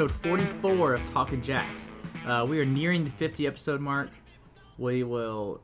[0.00, 1.86] episode 44 of Talking Jacks.
[2.26, 4.08] Uh, we are nearing the 50 episode mark.
[4.78, 5.60] We will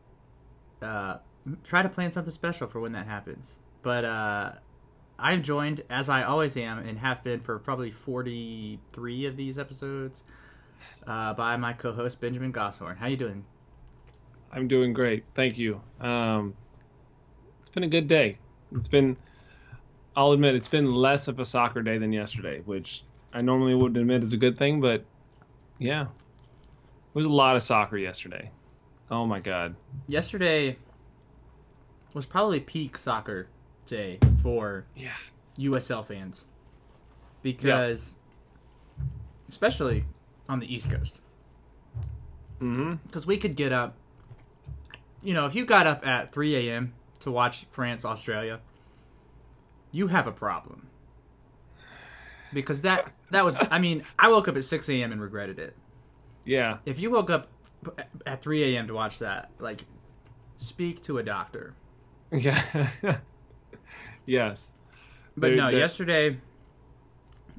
[0.82, 1.16] uh,
[1.64, 3.56] try to plan something special for when that happens.
[3.80, 4.52] But uh,
[5.18, 10.24] I'm joined, as I always am, and have been for probably 43 of these episodes,
[11.06, 12.98] uh, by my co-host Benjamin Gosshorn.
[12.98, 13.42] How you doing?
[14.52, 15.80] I'm doing great, thank you.
[15.98, 16.52] Um,
[17.60, 18.36] it's been a good day.
[18.74, 19.16] It's been,
[20.14, 23.02] I'll admit, it's been less of a soccer day than yesterday, which
[23.36, 25.04] I normally wouldn't admit is a good thing, but
[25.78, 26.08] yeah, it
[27.12, 28.50] was a lot of soccer yesterday.
[29.10, 29.76] Oh my god.
[30.08, 30.78] Yesterday
[32.14, 33.48] was probably peak soccer
[33.86, 35.12] day for Yeah.
[35.58, 36.46] USL fans
[37.42, 38.14] because,
[39.50, 40.06] especially
[40.48, 41.20] on the East Coast,
[42.58, 42.94] Mm-hmm.
[43.06, 43.96] because we could get up.
[45.22, 46.94] You know, if you got up at 3 a.m.
[47.20, 48.60] to watch France Australia,
[49.92, 50.86] you have a problem.
[52.54, 55.12] Because that that was I mean I woke up at 6 a.m.
[55.12, 55.76] and regretted it.
[56.44, 56.78] Yeah.
[56.86, 57.48] If you woke up
[58.24, 58.86] at 3 a.m.
[58.88, 59.84] to watch that, like,
[60.58, 61.74] speak to a doctor.
[62.32, 62.88] Yeah.
[64.26, 64.74] yes.
[65.36, 66.38] But no, yesterday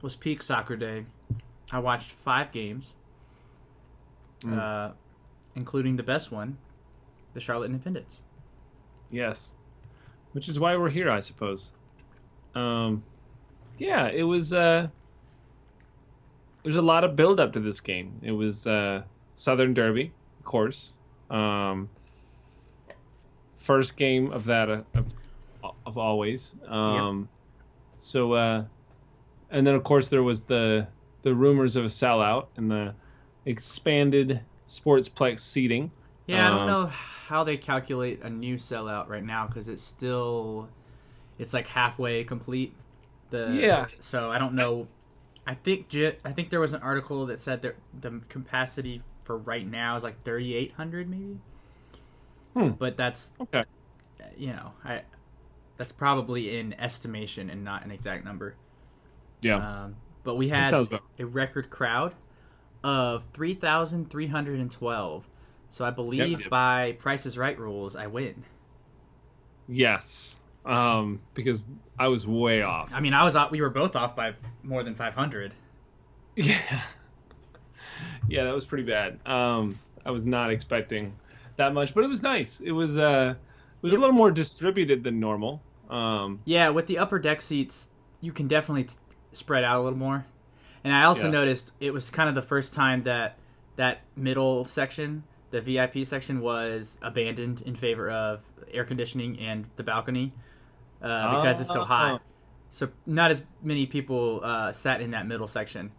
[0.02, 1.06] was peak soccer day.
[1.72, 2.94] I watched five games,
[4.42, 4.58] Mm.
[4.58, 4.94] uh,
[5.56, 6.58] including the best one,
[7.34, 8.20] the Charlotte Independence.
[9.10, 9.56] Yes.
[10.34, 11.72] Which is why we're here, I suppose.
[12.54, 13.04] Um,
[13.80, 14.54] yeah, it was.
[14.54, 14.88] Uh,
[16.64, 18.20] there's a lot of build up to this game.
[18.22, 20.96] It was uh, Southern Derby, of course.
[21.30, 21.90] Um,
[23.58, 26.56] first game of that uh, of, of always.
[26.68, 27.30] Um,
[27.98, 28.64] So, uh,
[29.50, 30.88] and then of course there was the
[31.24, 32.94] the rumors of a sellout and the
[33.46, 35.92] expanded sportsplex seating.
[36.28, 39.82] Yeah, I don't Um, know how they calculate a new sellout right now because it's
[39.82, 40.70] still,
[41.40, 42.74] it's like halfway complete.
[43.32, 43.88] The Yeah.
[44.00, 44.88] So I don't know.
[45.48, 49.66] I think I think there was an article that said that the capacity for right
[49.66, 51.38] now is like 3,800 maybe.
[52.54, 52.72] Hmm.
[52.72, 53.64] But that's Okay.
[54.38, 55.04] you know, I
[55.78, 58.56] that's probably in estimation and not an exact number.
[59.42, 59.84] Yeah.
[59.84, 60.74] Um, but we had
[61.18, 62.14] a record crowd
[62.84, 65.28] of 3,312.
[65.70, 66.50] So I believe yep.
[66.50, 68.44] by Price is Right rules, I win.
[69.68, 70.38] Yes.
[70.68, 71.64] Um, because
[71.98, 72.92] I was way off.
[72.94, 74.34] I mean, I was off, we were both off by
[74.64, 75.54] more than 500.
[76.36, 76.84] Yeah.
[78.30, 79.20] Yeah, that was pretty bad.
[79.26, 81.14] Um, I was not expecting
[81.56, 82.60] that much, but it was nice.
[82.60, 85.62] It was uh, it was a little more distributed than normal.
[85.90, 87.90] Um, Yeah, with the upper deck seats,
[88.22, 88.96] you can definitely t-
[89.32, 90.26] spread out a little more.
[90.84, 91.32] And I also Yeah.
[91.32, 93.38] noticed it was kind of the first time that
[93.78, 98.42] that middle section, the VIP section, was abandoned in favor of
[98.72, 100.34] air conditioning and the balcony
[101.02, 101.86] uh, because it's so Oh.
[101.86, 102.22] hot.
[102.70, 105.92] So not as many people uh, sat in that middle section,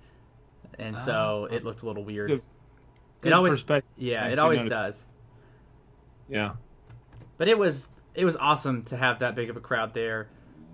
[0.79, 1.55] and so Oh.
[1.55, 2.29] it looked a little weird.
[2.31, 2.43] Good-
[3.23, 3.91] it always, perspective.
[3.97, 4.71] yeah, it always noticed.
[4.71, 5.07] does.
[6.29, 6.53] Yeah.
[7.37, 10.29] But it was it was awesome to have that big of a crowd there,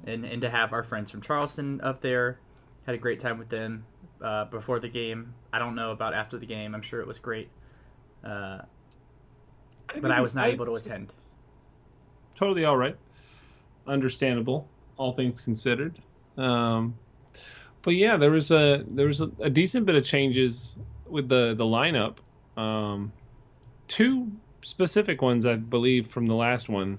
[0.07, 2.39] and and to have our friends from Charleston up there.
[2.87, 3.87] Had a great time with them
[4.21, 5.35] uh, before the game.
[5.53, 6.75] I don't know about after the game.
[6.75, 7.49] I'm sure it was great,
[8.23, 8.63] uh,
[10.01, 11.13] but I was not able to attend.
[12.35, 12.97] Totally all right.
[13.87, 15.99] Understandable, all things considered.
[16.37, 16.95] Um,
[17.83, 21.55] but yeah, there was a there was a, a decent bit of changes with the
[21.55, 22.17] the lineup.
[22.57, 23.13] Um,
[23.89, 24.31] two
[24.63, 26.99] specific ones, I believe, from the last one,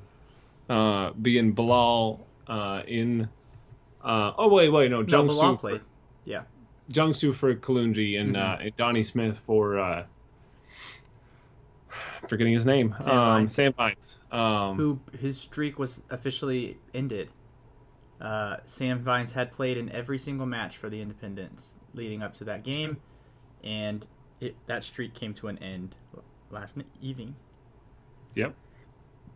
[0.70, 3.28] uh, being Bilal uh, in.
[4.04, 5.82] Uh, oh wait, wait, no, No, Jung Soo played.
[6.26, 6.44] Yeah,
[6.94, 8.40] Jung Soo for Kalunji and, Mhm.
[8.40, 10.04] uh, and Donnie Smith for uh,
[12.28, 12.96] forgetting his name.
[13.00, 13.54] Sam um, Vines.
[13.54, 14.18] Sam Vines.
[14.32, 17.30] Um, who his streak was officially ended.
[18.20, 22.44] Uh, Sam Vines had played in every single match for the Independence leading up to
[22.46, 22.98] that game,
[23.64, 24.06] and
[24.40, 25.96] it, that streak came to an end
[26.50, 27.36] last evening.
[28.36, 28.54] Yep.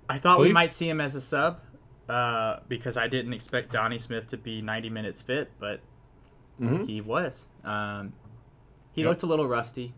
[0.09, 1.59] I thought we might see him as a sub
[2.07, 5.81] uh, because I didn't expect Donnie Smith to be 90 minutes fit, but
[6.59, 6.87] mhm.
[6.87, 7.45] he was.
[7.63, 8.13] Um,
[8.91, 9.09] he Yep.
[9.09, 9.93] looked a little rusty,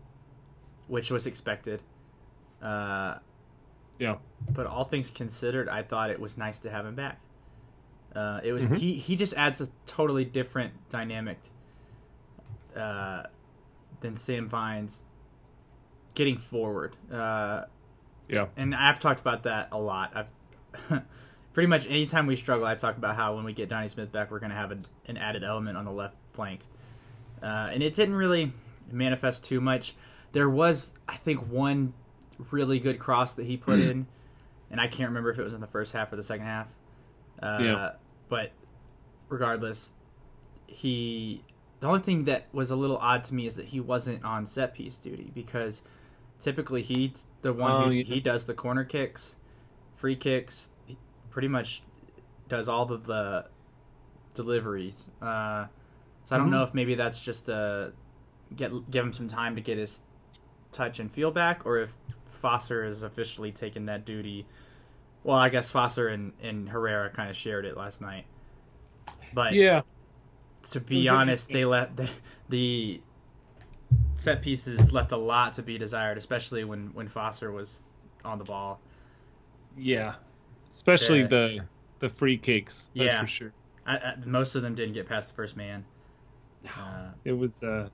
[0.86, 1.82] which was expected.
[2.62, 3.18] Uh,
[3.98, 4.16] Yeah.
[4.50, 7.20] but all things considered, I thought it was nice to have him back.
[8.14, 8.76] Uh, it was Mhm.
[8.78, 8.94] he.
[8.94, 11.38] He just adds a totally different dynamic
[12.76, 13.24] uh,
[14.00, 15.02] than Sam Vines
[16.14, 16.96] getting forward.
[17.10, 17.64] Uh,
[18.28, 18.46] Yeah.
[18.56, 20.12] and I've talked about that a lot.
[20.14, 21.02] I've
[21.52, 24.30] pretty much anytime we struggle, I talk about how when we get Donnie Smith back,
[24.30, 26.60] we're going to have an, an added element on the left flank,
[27.42, 28.52] uh, and it didn't really
[28.90, 29.94] manifest too much.
[30.32, 31.92] There was, I think, one
[32.50, 34.06] really good cross that he put in,
[34.70, 36.66] and I can't remember if it was in the first half or the second half.
[37.42, 37.90] Uh, Yeah.
[38.28, 38.52] But
[39.28, 39.92] regardless,
[40.66, 41.44] he
[41.80, 44.46] the only thing that was a little odd to me is that he wasn't on
[44.46, 45.82] set piece duty because
[46.38, 48.04] typically he's the one Oh, who yeah.
[48.04, 49.36] he does the corner kicks,
[49.96, 50.68] free kicks,
[51.30, 51.82] pretty much
[52.48, 53.46] does all of the
[54.34, 55.08] deliveries.
[55.20, 55.66] Uh,
[56.24, 56.52] so I don't Mhm.
[56.52, 57.88] know if maybe that's just uh
[58.54, 60.02] get give him some time to get his
[60.70, 61.92] touch and feel back, or if
[62.42, 64.44] Foster has officially taken that duty.
[65.24, 68.26] Well, I guess Foster and, and Herrera kind of shared it last night.
[69.32, 69.82] But Yeah.
[70.72, 72.08] to be honest, they let the,
[72.48, 73.00] the
[74.16, 77.84] set pieces left a lot to be desired, especially when when Foster was
[78.24, 78.80] on the ball.
[79.76, 80.16] Yeah.
[80.68, 81.26] Especially Yeah.
[81.28, 81.60] the
[82.00, 82.90] the free kicks.
[82.96, 83.20] That's Yeah.
[83.20, 83.52] for sure.
[83.86, 85.84] I, I, most of them didn't get past the first man.
[86.66, 87.88] Uh, It was uh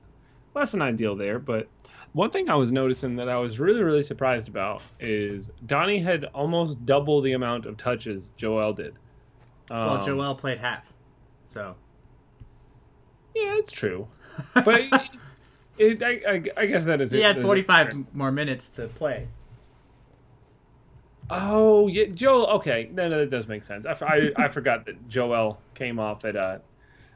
[0.54, 1.68] less than ideal there, but
[2.12, 6.25] one thing I was noticing that I was really, really surprised about is Donnie had
[6.34, 8.94] almost double the amount of touches Joel did.
[9.70, 10.87] well, Um, Joel played half,
[11.46, 11.75] so.
[13.34, 14.08] Yeah, it's true.
[14.55, 14.82] But
[15.78, 17.25] it, I, I, I guess that is he it.
[17.25, 19.26] had Is it 45 more minutes to play.
[21.31, 22.46] Oh, yeah, Joel.
[22.56, 23.84] Okay, no, no, that does make sense.
[23.84, 26.58] I, I forgot that Joel came off at uh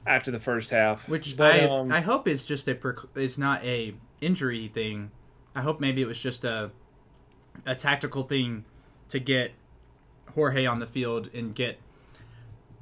[0.07, 2.77] after the first half, Which But, I um, I hope is just a
[3.15, 5.11] is not a injury thing.
[5.55, 6.71] I hope maybe it was just a
[7.67, 8.65] a tactical thing
[9.11, 9.53] to get
[10.35, 11.79] Jorge on the field and get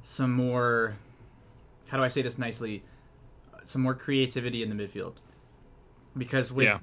[0.03, 0.95] some more
[1.87, 2.83] how do I say this nicely
[3.63, 5.15] some more creativity in the midfield
[6.17, 6.79] because with Yeah.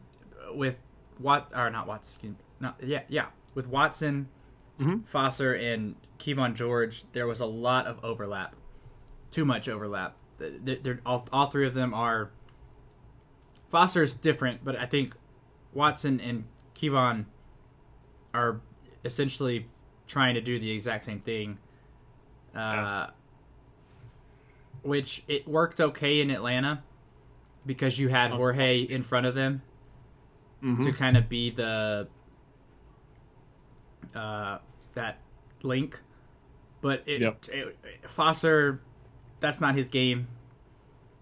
[0.53, 0.79] with
[1.19, 4.29] Wat or not Watson not yeah yeah with Watson
[4.79, 5.05] Mhm.
[5.09, 8.55] Foster and Kevon George there was a lot of overlap
[9.31, 12.31] too much overlap they're, they're, all, all three of them are
[13.71, 15.15] Foster is different but I think
[15.75, 16.45] Watson and
[16.75, 17.27] Kevon
[18.33, 18.61] are
[19.05, 19.67] essentially
[20.07, 21.59] trying to do the exact same thing
[22.55, 23.07] uh, Yeah.
[24.83, 26.83] which it worked okay in Atlanta
[27.67, 29.63] because you had Jorge in front of them
[30.63, 30.85] Mhm.
[30.85, 32.09] to kind of be the
[34.15, 34.59] uh,
[34.95, 35.19] that
[35.63, 36.01] link.
[36.81, 37.45] But it, Yep.
[37.53, 37.77] it-
[38.09, 38.81] Foster,
[39.41, 40.29] that's not his game.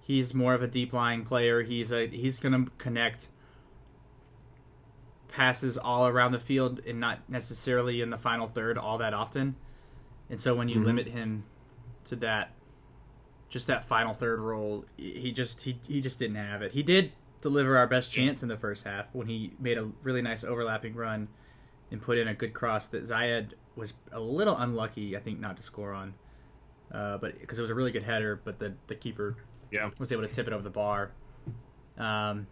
[0.00, 1.62] He's more of a deep lying player.
[1.62, 3.28] He's a he's gonna connect
[5.28, 9.56] passes all around the field and not necessarily in the final third all that often.
[10.30, 10.84] And so when you Mhm.
[10.84, 11.44] limit him
[12.04, 12.52] to that
[13.48, 16.72] just that final third role, he just he, he just didn't have it.
[16.72, 20.20] He did deliver our best chance in the first half when he made a really
[20.22, 21.28] nice overlapping run
[21.90, 25.56] and put in a good cross that Zayed was a little unlucky, I think, not
[25.58, 26.14] to score on.
[26.93, 29.37] Uh, but because it was a really good header, but the the keeper
[29.71, 29.91] Yeah.
[29.99, 31.11] was able to tip it over the bar.
[31.99, 32.47] Um,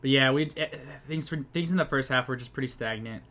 [0.00, 0.66] but yeah, we eh,
[1.08, 3.22] things things in the first half were just pretty stagnant.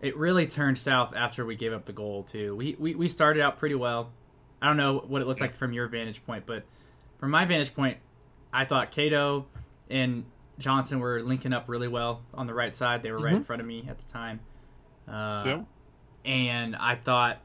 [0.00, 2.56] It really turned south after we gave up the goal too.
[2.56, 4.10] We we, we started out pretty well.
[4.60, 6.64] I don't know what it looked like from your vantage point, but
[7.18, 7.98] from my vantage point,
[8.52, 9.46] I thought Cato
[9.90, 10.24] and
[10.58, 13.02] Johnson were linking up really well on the right side.
[13.02, 14.40] They were right in front of me at the time.
[15.08, 15.64] Uh, Yep.
[16.24, 17.38] And I thought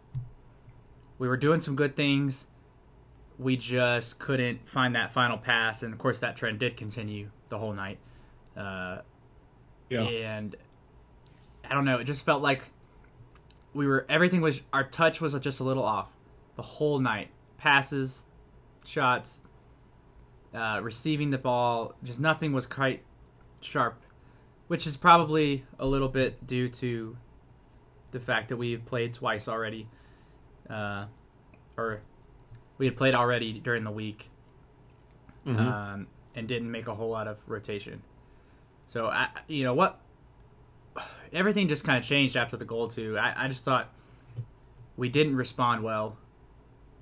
[1.20, 2.48] we were doing some good things.
[3.40, 7.58] We just couldn't find that final pass, and of course that trend did continue the
[7.58, 8.00] whole night.
[8.56, 9.00] Uh,
[9.90, 10.02] Yeah.
[10.02, 10.56] And
[11.64, 12.62] I don't know, it just felt like
[13.74, 16.10] we were everything was our touch was just a little off
[16.56, 17.30] the whole night.
[17.58, 18.26] Passes,
[18.86, 19.42] shots,
[20.54, 23.04] uh, receiving the ball, just nothing was quite
[23.62, 24.02] sharp,
[24.68, 27.18] which is probably a little bit due to
[28.12, 29.88] the fact that we played twice already,
[30.70, 31.06] uh,
[31.78, 32.02] or
[32.78, 34.30] we had played already during the week,
[35.46, 35.60] Mhm.
[35.60, 38.02] um, and didn't make a whole lot of rotation.
[38.88, 40.00] So I, you know what,
[41.34, 43.18] everything just kind of changed after the goal too.
[43.18, 43.92] I, I just thought
[44.96, 46.18] we didn't respond well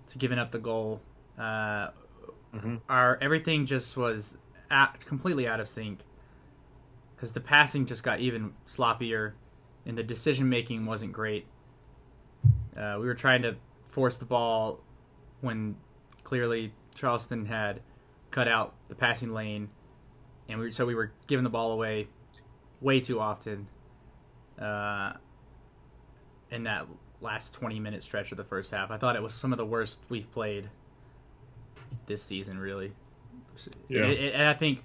[0.08, 1.02] to giving up the goal.
[1.38, 1.90] Uh,
[2.54, 2.80] Mhm.
[2.88, 4.38] Our everything just was
[4.72, 6.00] at, completely out of sync
[7.16, 9.34] because the passing just got even sloppier,
[9.86, 11.48] and the decision making wasn't great.
[12.78, 13.56] Uh, we were trying to
[13.88, 14.82] force the ball
[15.42, 15.76] when
[16.24, 17.82] clearly Charleston had
[18.32, 19.70] cut out the passing lane,
[20.50, 22.08] and we so we were giving the ball away
[22.82, 23.68] way too often.
[24.60, 25.14] Uh,
[26.52, 26.88] in that
[27.22, 29.66] last 20 minute stretch of the first half, I thought it was some of the
[29.66, 30.70] worst we've played
[32.08, 32.94] this season, really.
[33.88, 34.04] Yeah.
[34.04, 34.84] And, and I think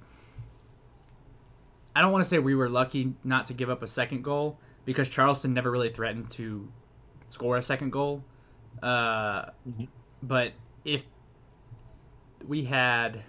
[1.94, 4.58] I don't want to say we were lucky not to give up a second goal
[4.84, 6.70] because Charleston never really threatened to
[7.30, 8.22] score a second goal.
[8.82, 9.88] Uh, Mhm.
[10.22, 10.52] But
[10.84, 11.06] if
[12.46, 13.22] we had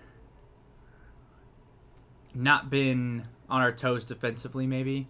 [2.34, 5.08] not been on our toes defensively, maybe,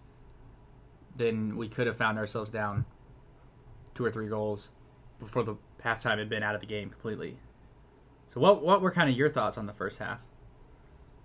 [1.15, 2.85] then we could have found ourselves down
[3.93, 4.71] two or three goals
[5.19, 7.37] before the halftime had been out of the game completely.
[8.29, 10.19] So what what were kind of your thoughts on the first half?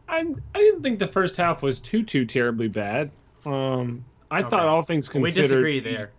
[0.09, 0.19] I
[0.55, 3.11] I didn't think the first half was too too terribly bad.
[3.45, 4.49] Um, I okay.
[4.51, 5.23] thought all things considered.
[5.23, 6.11] We disagree there.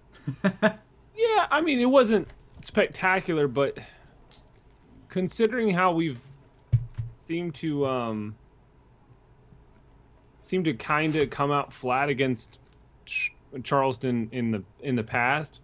[1.18, 2.28] yeah, I mean it wasn't
[2.62, 3.78] spectacular, but
[5.10, 6.20] considering how we've
[7.12, 8.36] seemed to um
[10.40, 12.60] seem to kind of come out flat against
[13.64, 15.60] Charleston in the in the past,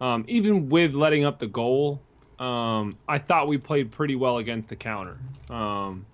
[0.00, 2.00] um, even with letting up the goal,
[2.38, 5.18] um, I thought we played pretty well against the counter.
[5.50, 6.06] Um,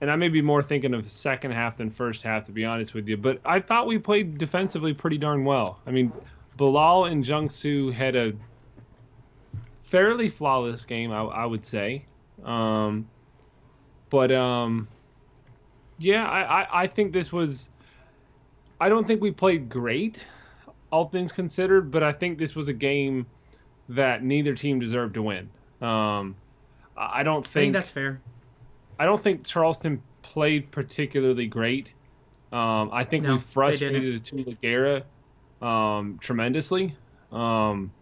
[0.00, 2.92] and I may be more thinking of second half than first half, to be honest
[2.92, 3.16] with you.
[3.16, 5.78] But I thought we played defensively pretty darn well.
[5.86, 6.12] I mean,
[6.56, 8.32] Bilal and Jungsu had a
[9.82, 12.04] fairly flawless game, I, I would say.
[12.44, 13.08] Um,
[14.10, 14.88] but um,
[15.98, 17.70] yeah, I, I, I think this was.
[18.80, 20.26] I don't think we played great,
[20.90, 23.26] all things considered, but I think this was a game
[23.88, 25.48] that neither team deserved to win.
[25.80, 26.34] Um,
[26.96, 28.20] I don't think, I think that's fair.
[28.98, 31.92] I don't think Charleston played particularly great.
[32.52, 35.04] Um, I think no, we frustrated Tula Guerra
[35.62, 36.96] um, tremendously,
[37.30, 37.92] um,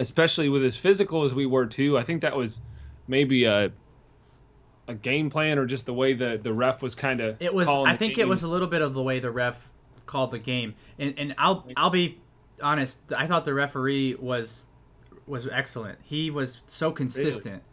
[0.00, 1.98] especially with as physical as we were too.
[1.98, 2.60] I think that was
[3.06, 3.72] maybe a
[4.88, 7.40] a game plan or just the way the the ref was kind of.
[7.40, 7.68] It was.
[7.68, 8.26] I think game.
[8.26, 9.68] it was a little bit of the way the ref
[10.06, 12.20] called the game, and and I'll I'll be
[12.60, 13.00] honest.
[13.16, 14.66] I thought the referee was
[15.26, 15.98] was excellent.
[16.02, 17.62] He was so consistent.
[17.62, 17.64] Really?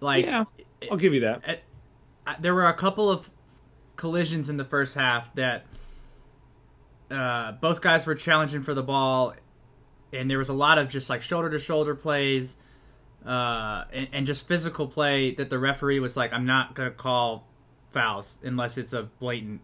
[0.00, 0.44] Like, yeah,
[0.90, 1.42] I'll give you that.
[1.46, 1.62] It,
[2.40, 3.30] there were a couple of
[3.96, 5.64] collisions in the first half that
[7.12, 9.34] uh, both guys were challenging for the ball,
[10.12, 12.56] and there was a lot of just like shoulder to shoulder plays,
[13.26, 17.46] uh, and, and, just physical play that the referee was like, "I'm not gonna call
[17.90, 19.60] fouls unless it's a blatant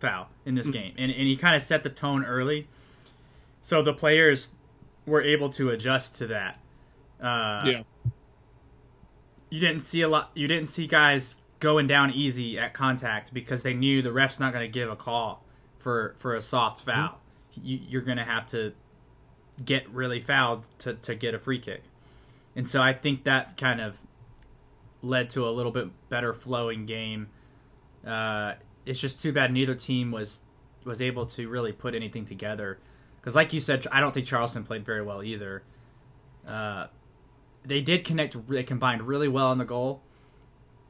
[0.00, 0.72] foul in this mm-hmm.
[0.72, 2.68] game," and and he kind of set the tone early,
[3.60, 4.52] so the players
[5.06, 6.58] were able to adjust to that.
[7.20, 7.82] Uh, yeah.
[9.50, 10.30] You didn't see a lot.
[10.34, 14.52] You didn't see guys going down easy at contact because they knew the ref's not
[14.52, 15.45] going to give a call
[15.86, 16.90] for for a soft mm-hmm.
[16.90, 17.20] foul.
[17.62, 18.72] You, you're going to have to
[19.64, 21.82] get really fouled to to get a free kick,
[22.56, 23.94] and so I think that kind of
[25.00, 27.28] led to a little bit better flowing game.
[28.04, 30.42] Uh, it's just too bad neither team was
[30.84, 32.80] was able to really put anything together
[33.20, 35.62] because, like you said, I don't think Charleston played very well either.
[36.44, 36.88] Uh,
[37.64, 38.36] they did connect.
[38.48, 40.02] They combined really well in the goal.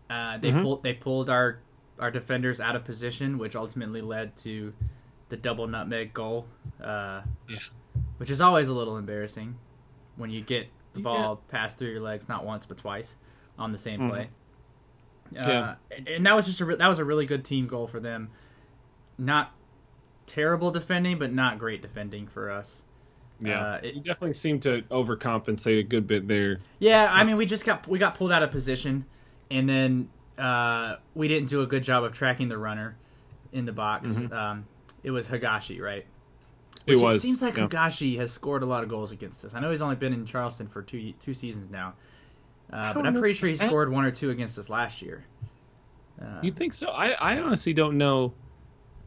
[0.09, 0.62] Uh, they mm-hmm.
[0.62, 0.83] pulled.
[0.83, 1.59] They pulled our
[1.99, 4.73] our defenders out of position, which ultimately led to
[5.29, 6.47] the double nutmeg goal.
[6.83, 7.59] Uh, yeah.
[8.19, 9.57] Which is always a little embarrassing
[10.17, 11.59] when you get the ball yeah.
[11.59, 13.17] passed through your legs not once but twice
[13.59, 14.11] on the same mm-hmm.
[14.11, 14.29] play.
[15.38, 16.15] Uh, yeah.
[16.15, 18.31] and that was just a re- that was a really good team goal for them.
[19.19, 19.53] Not
[20.26, 22.85] terrible defending, but not great defending for us.
[23.41, 26.59] Yeah, uh, it, you definitely seemed to overcompensate a good bit there.
[26.79, 29.05] Yeah, I mean, we just got we got pulled out of position,
[29.50, 32.97] and then uh, we didn't do a good job of tracking the runner
[33.52, 34.11] in the box.
[34.11, 34.33] Mm-hmm.
[34.33, 34.66] Um,
[35.02, 36.05] it was Higashi, right?
[36.85, 37.16] Which it was.
[37.16, 37.66] It seems like yeah.
[37.66, 39.55] Higashi has scored a lot of goals against us.
[39.55, 41.95] I know he's only been in Charleston for two two seasons now,
[42.73, 43.21] uh, but I'm know.
[43.21, 45.25] pretty sure he scored one or two against us last year.
[46.21, 46.88] Uh, you think so?
[46.88, 48.33] I, I honestly don't know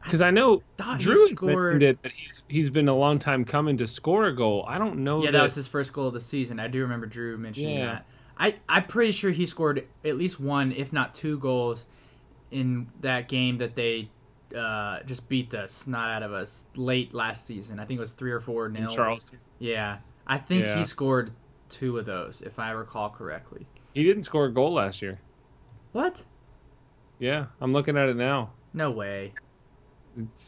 [0.02, 0.62] because I know
[0.98, 4.64] Drew scored it that he's he's been a long time coming to score a goal.
[4.66, 5.20] I don't know.
[5.20, 6.60] Yeah, that, that was his first goal of the season.
[6.60, 7.86] I do remember Drew mentioning yeah.
[7.86, 8.06] that.
[8.40, 11.84] I I'm pretty sure he scored at least one, if not two, goals
[12.50, 14.08] in that game that they
[14.56, 17.78] uh, just beat the snot out of us late last season.
[17.78, 18.88] I think it was three or four nil.
[18.88, 19.38] Charleston.
[19.58, 20.78] Yeah, I think yeah.
[20.78, 21.32] he scored
[21.68, 23.66] two of those, if I recall correctly.
[23.92, 25.20] He didn't score a goal last year.
[25.92, 26.24] What?
[27.18, 28.52] Yeah, I'm looking at it now.
[28.72, 29.34] No way.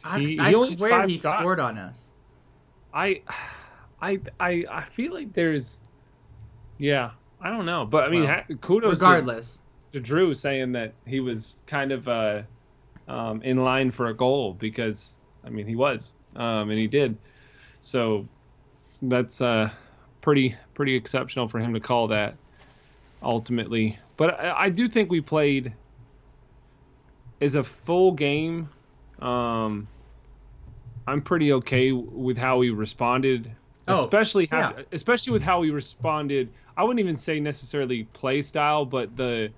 [0.03, 1.39] I, he, I he swear he shots.
[1.39, 2.11] scored on us.
[2.91, 3.21] I,
[4.01, 5.79] I, I, I feel like there's,
[6.79, 7.11] yeah,
[7.43, 8.93] I don't know, but I mean, well, kudos.
[8.93, 9.59] Regardless,
[9.91, 12.41] to, to, Drew saying that he was kind of uh,
[13.07, 17.17] um, in line for a goal because I mean he was, um, and he did.
[17.81, 18.27] So
[19.01, 19.69] that's uh,
[20.21, 22.35] pretty pretty exceptional for him to call that
[23.21, 23.99] ultimately.
[24.15, 25.73] But I, I do think we played
[27.41, 28.69] as a full game
[29.23, 29.87] um,
[31.07, 33.51] I'm pretty okay with how we responded,
[33.87, 34.83] oh, especially how, yeah.
[34.91, 36.49] especially with how we responded.
[36.75, 39.51] I wouldn't even say necessarily play style, but the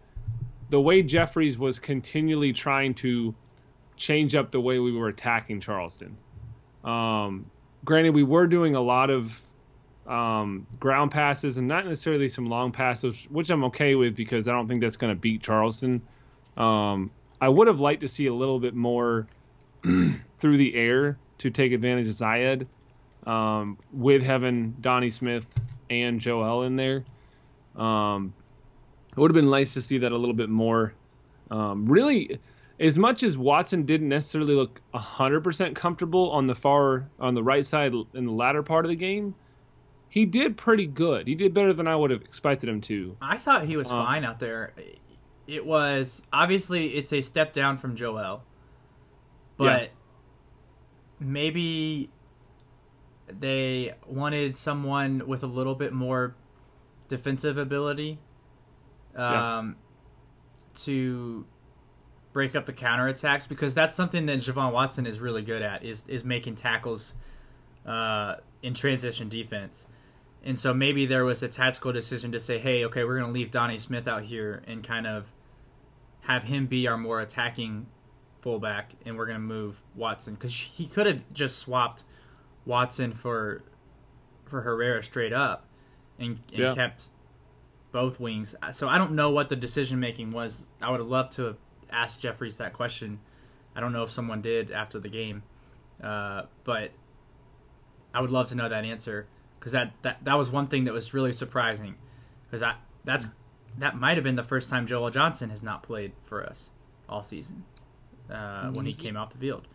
[0.70, 3.36] the way Jeffries was continually trying to
[3.98, 6.18] change up the way we were attacking Charleston.
[6.84, 7.46] Um,
[7.84, 9.42] granted, we were doing a lot of
[10.08, 14.52] um, ground passes and not necessarily some long passes, which I'm okay with because I
[14.52, 16.02] don't think that's going to beat Charleston.
[16.58, 19.28] Um, I would have liked to see a little bit more
[19.84, 22.68] through the air to take advantage of Zayed,
[23.28, 25.46] um, with having Donnie Smith
[25.90, 27.04] and Joel in there.
[27.76, 28.34] Um,
[29.12, 30.94] it would have been nice to see that a little bit more.
[31.52, 32.40] Um, really,
[32.80, 37.66] as much as Watson didn't necessarily look 100% comfortable on the far on the right
[37.66, 39.36] side in the latter part of the game,
[40.10, 41.28] he did pretty good.
[41.28, 43.16] He did better than I would have expected him to.
[43.22, 44.74] I thought he was Um, fine out there.
[45.48, 48.44] It was obviously it's a step down from Joel,
[49.58, 49.92] but
[51.20, 52.10] maybe
[53.28, 56.36] they wanted someone with a little bit more
[57.10, 58.20] defensive ability
[59.16, 59.58] Yeah.
[59.60, 59.76] um,
[60.84, 61.46] to
[62.34, 66.04] break up the counterattacks because that's something that Javon Watson is really good at is
[66.08, 67.14] is making tackles
[67.86, 69.88] uh, in transition defense.
[70.44, 73.32] And so maybe there was a tactical decision to say, hey, okay, we're going to
[73.32, 75.32] leave Donnie Smith out here and kind of
[76.22, 77.88] have him be our more attacking
[78.42, 82.04] fullback, and we're going to move Watson because he could have just swapped
[82.66, 83.62] Watson for
[84.46, 85.66] for Herrera straight up
[86.20, 86.76] and, and Yeah.
[86.76, 87.10] kept
[87.92, 88.56] both wings.
[88.74, 90.70] So I don't know what the decision making was.
[90.82, 91.58] I would have loved to have
[91.90, 93.20] asked Jeffries that question.
[93.76, 95.44] I don't know if someone did after the game,
[96.02, 96.92] uh, but
[98.14, 99.28] I would love to know that answer
[99.60, 101.96] because that, that that was one thing that was really surprising
[102.46, 103.28] because I that's
[103.78, 106.72] that might have been the first time Joel Johnson has not played for us
[107.10, 107.66] all season
[108.30, 109.68] uh, when he came off the field.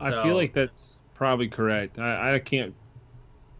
[0.00, 2.00] I feel like that's probably correct.
[2.00, 2.74] I, I can't.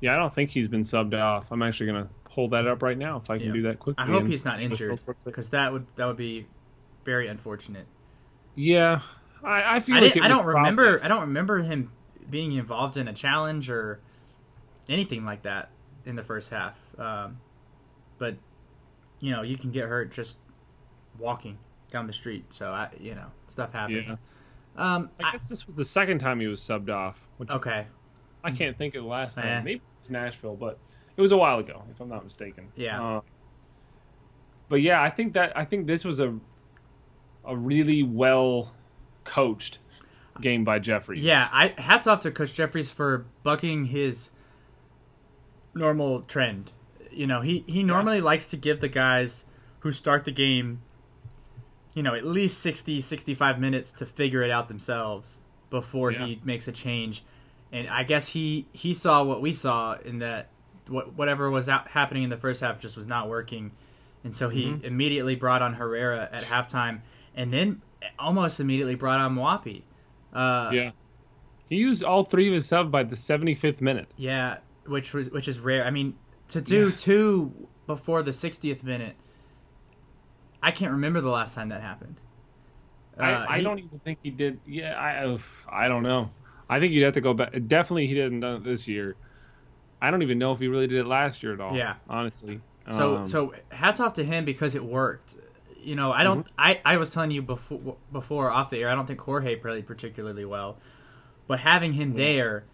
[0.00, 1.52] Yeah, I don't think he's been subbed off.
[1.52, 3.52] I'm actually gonna pull that up right now if I can Yeah.
[3.52, 4.02] do that quickly.
[4.02, 6.48] I hope he's not injured because that would that would be
[7.04, 7.86] very unfortunate.
[8.56, 9.02] Yeah,
[9.44, 10.98] I, I feel I, like it I don't remember.
[10.98, 11.92] probably- I don't remember him
[12.28, 14.00] being involved in a challenge or
[14.88, 15.70] anything like that
[16.04, 16.76] in the first half.
[16.98, 17.38] Um,
[18.18, 18.34] but
[19.20, 20.38] you know, you can get hurt just
[21.16, 21.58] walking
[21.92, 22.46] down the street.
[22.54, 24.04] So I, you know, stuff happens.
[24.08, 24.16] Yeah.
[24.76, 27.26] Um, I I- guess this was the second time he was subbed off.
[27.36, 27.86] Which okay.
[28.44, 29.46] I can't think of the last time.
[29.46, 29.58] Eh.
[29.60, 30.78] Maybe it was Nashville, but
[31.16, 32.68] it was a while ago, if I'm not mistaken.
[32.74, 33.02] Yeah.
[33.16, 33.20] Uh,
[34.68, 36.36] but yeah, I think that I think this was a
[37.44, 38.74] a really well
[39.24, 39.78] coached
[40.40, 41.22] game by Jeffries.
[41.22, 44.30] Yeah, I hats off to Coach Jeffries for bucking his
[45.74, 46.72] normal trend.
[47.10, 49.44] You know, he he normally likes to give the guys
[49.80, 50.82] who start the game
[51.94, 56.26] you know, at least 60 65 minutes to figure it out themselves before Yeah.
[56.26, 57.22] he makes a change.
[57.70, 60.48] And I guess he he saw what we saw in that
[60.88, 63.70] what whatever was out, happening in the first half just was not working.
[64.24, 64.84] And so he Mhm.
[64.84, 67.00] immediately brought on Herrera at halftime
[67.34, 67.82] and then
[68.18, 69.82] almost immediately brought on Mwapi.
[70.32, 70.90] Uh, Yeah.
[71.68, 74.08] He used all three of his subs by the 75th minute.
[74.16, 75.84] Yeah, which was which is rare.
[75.84, 76.14] I mean,
[76.48, 79.16] to do two before the 60th minute,
[80.62, 82.20] I can't remember the last time that happened.
[83.18, 84.60] Uh, I, I he- don't even think he did.
[84.66, 85.36] Yeah, I
[85.68, 86.30] I don't know.
[86.68, 87.52] I think you'd have to go back.
[87.66, 89.16] Definitely, he hasn't done it this year.
[90.00, 91.76] I don't even know if he really did it last year at all.
[91.76, 91.94] Yeah.
[92.08, 92.60] honestly.
[92.90, 95.36] So Um, so hats off to him because it worked.
[95.80, 96.46] You know, I don't.
[96.56, 98.88] I I was telling you before before off the air.
[98.88, 100.78] I don't think Jorge played particularly well,
[101.46, 102.64] but having him there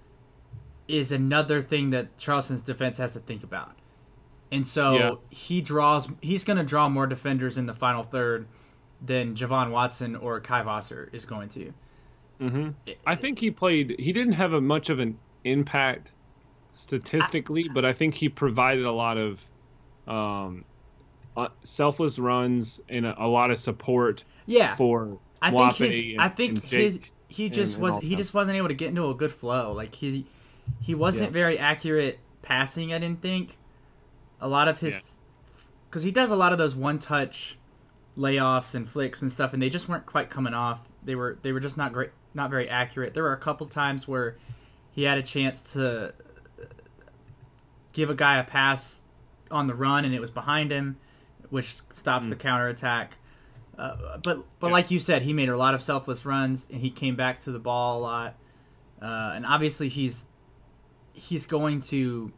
[0.86, 3.72] is another thing that Charleston's defense has to think about.
[4.50, 5.10] And so Yeah.
[5.30, 6.08] he draws.
[6.22, 8.46] He's going to draw more defenders in the final third
[9.04, 11.72] than Javon Watson or Kai Vasser is going to.
[12.40, 12.74] mhm.
[13.06, 13.96] I think he played.
[13.98, 16.12] He didn't have a much of an impact
[16.72, 19.40] statistically, but I think he provided a lot of
[20.06, 20.64] um,
[21.36, 26.00] uh, selfless runs and a, a lot of support Yeah, for I think his.
[26.12, 27.00] And- I think his.
[27.30, 27.94] He just and was.
[27.94, 29.72] all He just wasn't able to get into a good flow.
[29.72, 30.24] Like he,
[30.80, 31.34] he wasn't Yeah.
[31.34, 32.94] very accurate passing.
[32.94, 33.58] I didn't think.
[34.40, 35.18] A lot of his,
[35.88, 37.58] because he does a lot of those one-touch
[38.16, 40.80] layoffs and flicks and stuff, and they just weren't quite coming off.
[41.04, 41.38] They were.
[41.42, 42.10] They were just not great.
[42.34, 43.14] Not very accurate.
[43.14, 44.36] There were a couple times where
[44.92, 46.14] he had a chance to
[47.92, 49.02] give a guy a pass
[49.50, 50.98] on the run, and it was behind him,
[51.50, 53.18] which stops the counterattack.
[53.78, 54.72] Uh, but but Yeah.
[54.72, 57.52] like you said, he made a lot of selfless runs, and he came back to
[57.52, 58.34] the ball a lot.
[59.00, 60.26] Uh, and obviously, he's
[61.12, 62.32] he's going to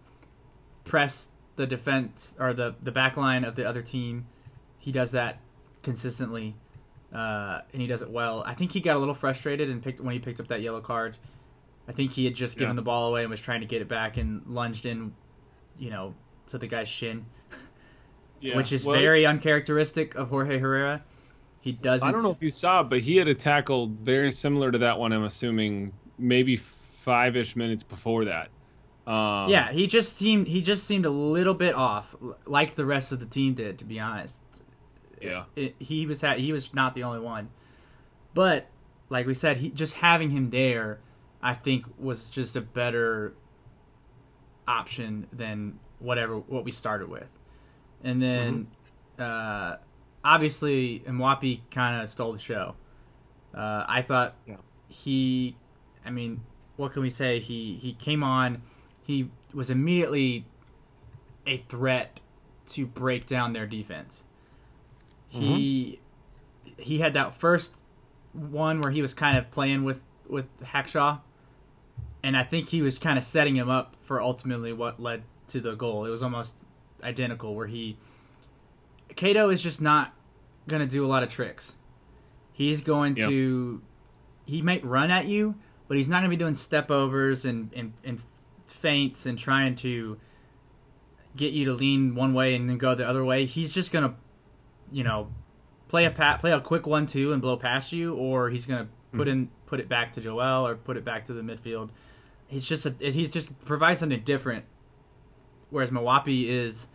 [0.85, 1.29] press
[1.61, 4.27] the defense or the the back line of the other team.
[4.79, 5.39] He does that
[5.83, 6.57] consistently,
[7.15, 8.43] uh, and he does it well.
[8.47, 10.81] I think he got a little frustrated and picked when he picked up that yellow
[10.81, 11.19] card.
[11.87, 12.77] I think he had just given Yeah.
[12.77, 15.13] the ball away and was trying to get it back and lunged in,
[15.79, 16.15] you know,
[16.47, 17.27] to the guy's shin,
[18.41, 18.57] Yeah.
[18.57, 21.03] which is Well, very uncharacteristic of Jorge Herrera.
[21.61, 22.09] He doesn't.
[22.09, 24.99] I don't know if you saw, but he had a tackle very similar to that
[24.99, 25.13] one.
[25.13, 28.49] I'm assuming maybe five ish minutes before that.
[29.11, 32.15] Um, Yeah, he just seemed he just seemed a little bit off,
[32.47, 33.79] like the rest of the team did.
[33.79, 34.41] To be honest,
[35.21, 35.45] Yeah.
[35.57, 37.51] it, he was ha- he was not the only one,
[38.35, 38.69] but
[39.09, 41.01] like we said, he just having him there,
[41.43, 43.35] I think was just a better
[44.69, 47.29] option than whatever what we started with,
[48.05, 48.69] and then
[49.19, 49.77] uh,
[50.25, 52.77] obviously Mwapi kind of stole the show.
[53.55, 54.57] Uh, I thought Yeah.
[54.89, 55.57] he,
[56.05, 56.43] I mean,
[56.77, 57.41] what can we say?
[57.41, 58.63] He he came on,
[59.03, 60.47] he was immediately
[61.47, 62.21] a threat
[62.69, 64.25] to break down their defense.
[65.29, 66.01] He
[66.65, 66.83] mm-hmm.
[66.83, 67.77] he had that first
[68.33, 71.21] one where he was kind of playing with with Hackshaw,
[72.23, 75.61] and I think he was kind of setting him up for ultimately what led to
[75.61, 76.05] the goal.
[76.05, 76.57] It was almost
[77.03, 77.97] identical where he
[79.17, 80.15] Kato is just not
[80.69, 81.75] going to do a lot of tricks.
[82.53, 83.29] He's going Yep.
[83.29, 83.83] to
[84.45, 85.55] he might run at you,
[85.89, 88.21] but he's not going to be doing step overs and, and and
[88.81, 90.19] feints and trying to
[91.37, 93.47] get you to lean one way and then go the other way.
[93.47, 94.15] He's just going to
[94.91, 95.29] you know
[95.89, 98.87] play a pat play a quick one two and blow past you or he's going
[98.87, 99.19] to hmm.
[99.19, 101.91] put in put it back to Joel or put it back to the midfield.
[102.49, 104.65] He's just a, he's just provides something different
[105.71, 106.89] whereas Mwapi is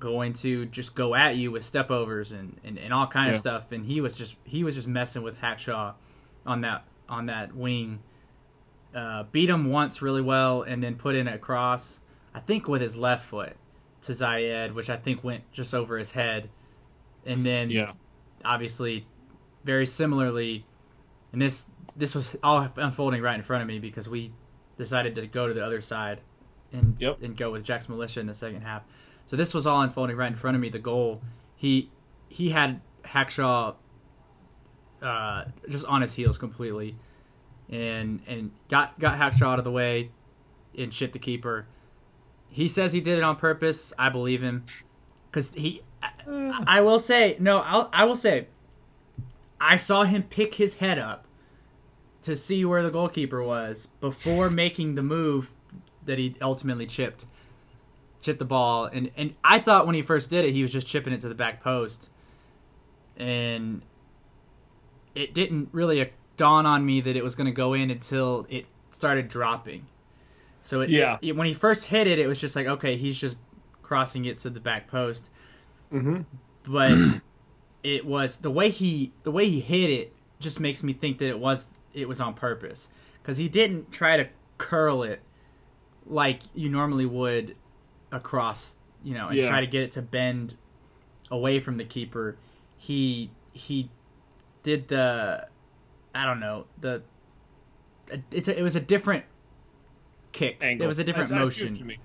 [0.00, 3.38] going to just go at you with step overs and, and, and all kind of
[3.38, 5.94] stuff and he was just he was just messing with Hackshaw
[6.46, 8.00] on that on that wing
[8.94, 12.00] uh, beat him once really well and then put in a cross
[12.34, 13.56] I think with his left foot
[14.02, 16.48] to Zayed which I think went just over his head
[17.26, 17.92] and then Yeah.
[18.44, 19.06] obviously
[19.64, 20.64] very similarly
[21.32, 24.32] and this this was all unfolding right in front of me because we
[24.78, 26.20] decided to go to the other side
[26.72, 27.22] and Yep.
[27.22, 28.82] and go with Jack's militia in the second half.
[29.26, 30.68] So this was all unfolding right in front of me.
[30.68, 31.22] The goal
[31.56, 31.90] he
[32.28, 33.74] he had Hackshaw
[35.02, 36.96] uh, just on his heels completely,
[37.70, 40.10] and and got got Hackshaw out of the way
[40.76, 41.66] and chipped the keeper.
[42.48, 43.92] He says he did it on purpose.
[43.98, 44.64] I believe him
[45.30, 45.82] because he.
[46.02, 46.10] I,
[46.66, 47.62] I will say no.
[47.64, 48.48] I'll, I will say.
[49.60, 51.24] I saw him pick his head up
[52.22, 55.50] to see where the goalkeeper was before making the move
[56.04, 57.26] that he ultimately chipped
[58.20, 60.86] chipped the ball and and I thought when he first did it he was just
[60.86, 62.08] chipping it to the back post
[63.18, 63.82] and
[65.14, 66.00] it didn't really
[66.36, 69.86] dawn on me that it was going to go in until it started dropping
[70.62, 71.18] so it, Yeah.
[71.22, 73.36] it- when he first hit it it was just like okay he's just
[73.82, 75.30] crossing it to the back post
[75.92, 76.22] Mm-hmm.
[76.70, 77.20] but
[77.82, 81.28] it was the way he the way he hit it just makes me think that
[81.28, 82.88] it was it was on purpose
[83.22, 85.20] because he didn't try to curl it
[86.06, 87.54] like you normally would
[88.10, 89.48] across you know and Yeah.
[89.48, 90.56] try to get it to bend
[91.30, 92.36] away from the keeper
[92.76, 93.90] he he
[94.62, 95.46] did the
[96.14, 97.02] i don't know the
[98.30, 99.24] it's a, it was a different
[100.32, 100.84] kick Angle.
[100.84, 101.98] it was a different I- I motion mean.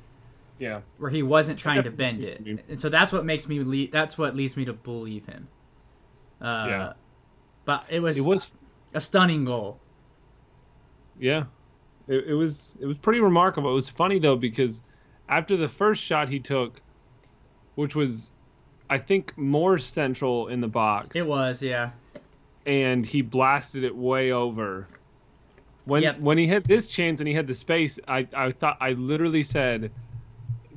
[0.59, 0.81] Yeah.
[0.97, 3.63] where he wasn't trying to bend it, and so that's what makes me.
[3.63, 5.47] Le- that's what leads me to believe him.
[6.41, 6.93] Uh, Yeah.
[7.63, 8.51] but it was, It was
[8.93, 9.79] a stunning goal.
[11.17, 11.45] Yeah,
[12.07, 13.71] it, it was it was pretty remarkable.
[13.71, 14.83] It was funny though because
[15.29, 16.81] after the first shot he took,
[17.75, 18.31] which was
[18.89, 21.91] I think more central in the box, It was, yeah,
[22.69, 24.87] and he blasted it way over.
[25.85, 26.19] When Yep.
[26.19, 29.41] when he hit this chance and he had the space, I I thought I literally
[29.43, 29.91] said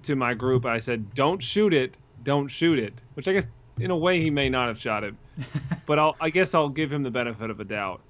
[0.04, 3.46] to my group, I said, "Don't shoot it, don't shoot it," which I guess
[3.78, 5.14] in a way he may not have shot it,
[5.86, 8.00] but I'll I guess I'll give him the benefit of a doubt.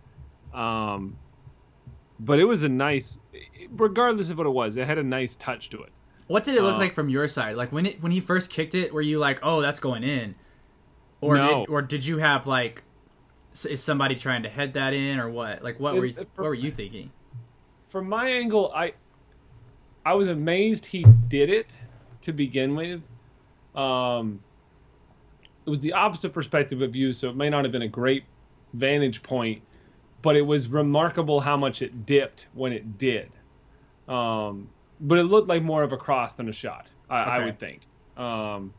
[0.55, 1.17] Um,
[2.21, 3.19] but it was a nice,
[3.73, 5.93] regardless of what it was, it had a nice touch to it.
[6.29, 7.57] What did it look Uh, like from your side?
[7.57, 10.37] Like when it when he first kicked it, were you like, "Oh, that's going in,"
[11.21, 11.65] or No.
[11.65, 12.85] did, or did you have like,
[13.55, 15.63] is somebody trying to head that in or what?
[15.63, 17.11] Like what were you, what were you thinking?
[17.93, 18.95] from my angle, I
[20.05, 21.67] I was amazed he did it
[22.23, 23.05] to begin with.
[23.75, 24.41] Um,
[25.67, 28.25] it was the opposite perspective of you, so it may not have been a great
[28.73, 29.63] vantage point,
[30.23, 33.31] but it was remarkable how much it dipped when it did.
[34.09, 37.59] Um, but it looked like more of a cross than a shot, I, I would
[37.59, 37.83] think.
[38.17, 38.73] Um,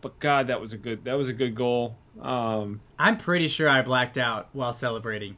[0.00, 1.96] but God, that was a good that was a good goal.
[2.20, 5.36] Um, I'm pretty sure I blacked out while celebrating.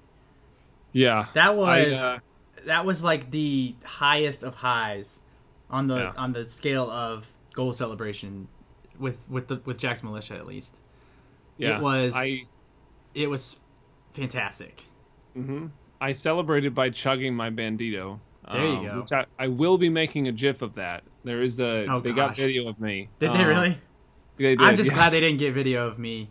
[0.92, 2.18] yeah, That I, was uh,
[2.66, 5.20] that was like the highest of highs
[5.70, 6.12] on the Yeah.
[6.16, 8.48] on the scale of goal celebration
[8.98, 10.78] with with the with Jack's militia at least.
[11.56, 12.46] yeah, it was- I
[13.14, 13.58] It was
[14.14, 14.86] fantastic.
[15.36, 15.66] Mm-hmm.
[16.00, 18.18] I celebrated by chugging my bandito.
[18.50, 19.16] There you um, go.
[19.16, 21.04] I, I will be making a GIF of that.
[21.24, 23.08] There is a Oh, they got video of me.
[23.20, 23.78] Did they Um, really?
[24.42, 24.62] They did.
[24.62, 24.96] I'm just yeah.
[24.96, 26.28] glad they didn't get video of me.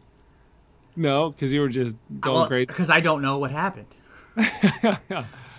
[0.96, 2.66] No, because you were just going crazy.
[2.68, 3.88] because I don't know what happened.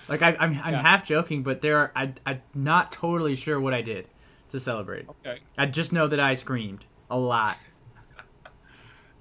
[0.08, 0.82] Like I, I'm I'm Yeah.
[0.82, 4.08] half joking, but there are I I'm not totally sure what I did
[4.50, 5.08] to celebrate.
[5.08, 5.38] okay.
[5.56, 7.56] I just know that I screamed a lot.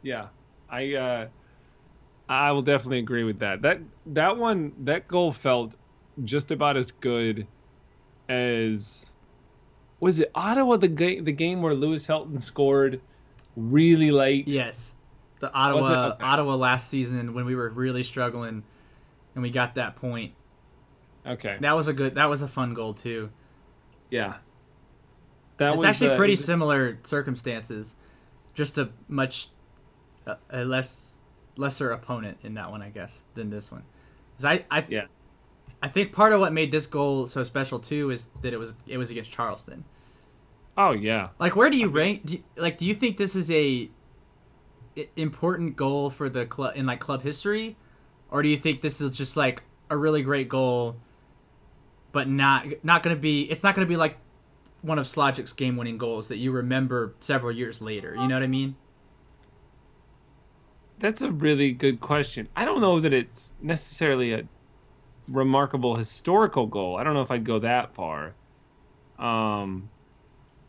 [0.04, 0.30] Yeah,
[0.68, 1.28] I uh,
[2.28, 3.62] I will definitely agree with that.
[3.62, 5.76] That that one that goal felt
[6.24, 7.46] just about as good
[8.28, 9.12] as
[10.00, 13.00] was it Ottawa the game the game where Lewis Helton scored
[13.56, 14.48] really late.
[14.48, 14.96] Yes,
[15.40, 16.14] the Ottawa?
[16.14, 16.24] Okay.
[16.24, 18.64] Ottawa last season when we were really struggling,
[19.36, 20.34] and we got that point.
[21.26, 21.58] Okay.
[21.62, 22.16] That was a good.
[22.16, 23.30] That was a fun goal too.
[24.10, 24.36] Yeah.
[25.58, 27.96] That it's was actually pretty was- similar circumstances,
[28.54, 29.50] just a much
[30.26, 31.18] a, a less
[31.58, 33.84] lesser opponent in that one, I guess, than this one.
[34.38, 35.06] 'Cause I I Yeah.
[35.84, 38.74] I think part of what made this goal so special too is that it was
[38.88, 39.84] it was against Charleston.
[40.78, 41.30] Oh yeah.
[41.40, 42.26] Like, where do you rank?
[42.26, 43.90] Do you, like, do you think this is a
[45.16, 47.78] important goal for the club in like club history,
[48.30, 50.96] or do you think this is just like a really great goal,
[52.12, 53.44] but not not going to be?
[53.44, 54.18] It's not going to be like
[54.82, 58.16] one of Slogic's game-winning goals that you remember several years later.
[58.16, 58.76] You know what I mean?
[60.98, 62.48] That's a really good question.
[62.56, 64.44] I don't know that it's necessarily a
[65.28, 66.98] remarkable historical goal.
[66.98, 68.34] I don't know if I'd go that far.
[69.20, 69.90] Um,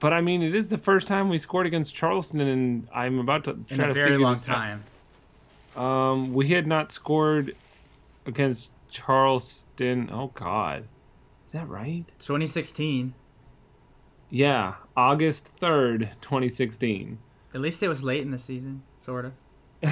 [0.02, 3.44] but I mean, it is the first time we scored against Charleston, and I'm about
[3.44, 4.42] to In try a to very long out.
[4.42, 4.84] time.
[5.76, 7.54] Um, we had not scored
[8.26, 10.10] against Charleston.
[10.12, 10.88] Oh God,
[11.46, 12.04] is that right?
[12.18, 13.14] 2016.
[14.28, 17.18] Yeah, August third, 2016.
[17.54, 19.32] At least it was late in the season, sort of.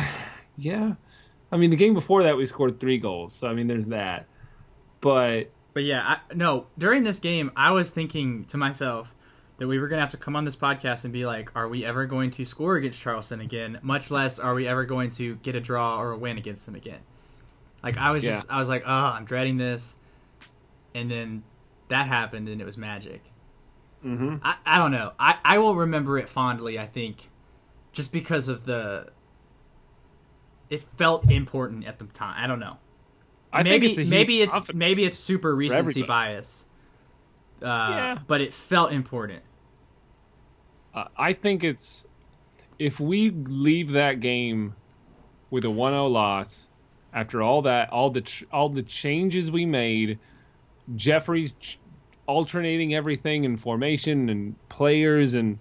[0.59, 0.95] Yeah,
[1.51, 4.27] I mean the game before that we scored three goals, so I mean there's that.
[5.01, 6.67] But But yeah, I, no.
[6.77, 9.15] During this game, I was thinking to myself
[9.61, 11.85] that we were gonna have to come on this podcast and be like, "Are we
[11.85, 13.79] ever going to score against Charleston again?
[13.83, 16.75] Much less, are we ever going to get a draw or a win against them
[16.75, 17.01] again?"
[17.83, 19.97] Like I was just, I was like, "Oh, I'm dreading this,"
[20.95, 21.45] and then
[21.89, 23.23] that happened, and it was magic.
[24.03, 25.13] hmm I, I don't know.
[25.19, 26.79] I, I will remember it fondly.
[26.79, 27.29] I think,
[27.93, 29.13] just because of the.
[30.71, 32.35] It felt important at the time.
[32.39, 32.79] I don't know
[33.53, 36.65] I maybe think it's maybe it's maybe it's super recency bias.
[37.61, 38.19] Uh, Yeah.
[38.27, 39.43] but it felt important.
[40.95, 42.07] Uh, I think it's
[42.79, 44.75] if we leave that game
[45.51, 46.67] with a 1-0 loss
[47.13, 50.19] after all that, all the ch- all the changes we made,
[50.97, 51.79] Jeffries' ch-
[52.27, 55.59] alternating everything in formation and players and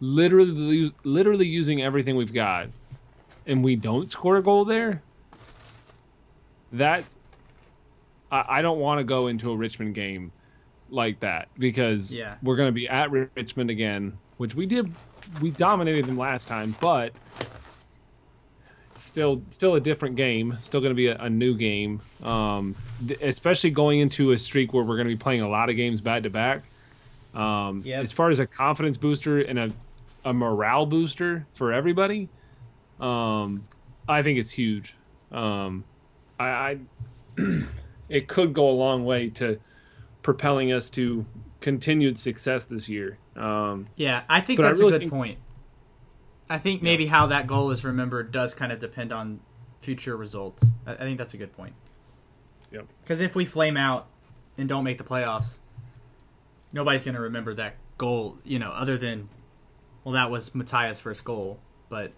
[0.00, 2.68] literally literally using everything we've got,
[3.46, 5.02] and we don't score a goal there.
[6.72, 7.16] That's
[8.30, 10.32] I, I don't want to go into a Richmond game
[10.88, 12.36] like that because Yeah.
[12.42, 14.90] we're going to be at Richmond again, which we did.
[15.42, 17.12] We dominated them last time, but
[18.90, 20.56] it's still still a different game.
[20.58, 22.74] Still going to be a, a new game, um,
[23.06, 25.76] th- especially going into a streak where we're going to be playing a lot of
[25.76, 26.62] games back to back.
[27.34, 28.02] Um, Yep.
[28.02, 29.72] As far as a confidence booster and a
[30.24, 32.30] a morale booster for everybody,
[32.98, 33.62] um,
[34.08, 34.94] I think it's huge.
[35.32, 35.84] Um,
[36.38, 36.78] I, I
[38.08, 39.60] it could go a long way to
[40.22, 41.26] propelling us to
[41.60, 43.18] continued success this year.
[43.36, 45.38] Um, Yeah, I think But I that's really a good think- point.
[46.48, 49.38] I think maybe how that goal is remembered does kind of depend on
[49.82, 50.72] future results.
[50.84, 51.74] I, I think that's a good point.
[52.72, 52.86] Yep.
[53.02, 54.08] Because if we flame out
[54.58, 55.60] and don't make the playoffs,
[56.72, 58.38] nobody's going to remember that goal.
[58.44, 59.28] You know, other than,
[60.02, 61.60] well, that was Matthias' first goal.
[61.88, 62.12] But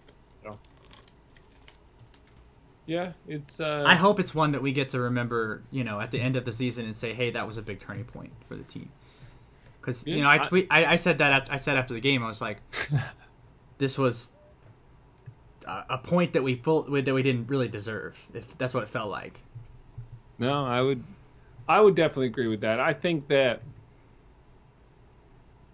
[2.85, 3.59] yeah, it's.
[3.59, 6.35] Uh, I hope it's one that we get to remember, you know, at the end
[6.35, 8.89] of the season and say, "Hey, that was a big turning point for the team."
[9.83, 12.23] Because you know, I tweet, I, I said that at, I said after the game,
[12.23, 12.59] I was like,
[13.79, 14.31] "This was
[15.67, 18.89] a, a point that we full, that we didn't really deserve." If that's what it
[18.89, 19.41] felt like.
[20.39, 21.03] No, I would,
[21.67, 22.79] I would definitely agree with that.
[22.79, 23.61] I think that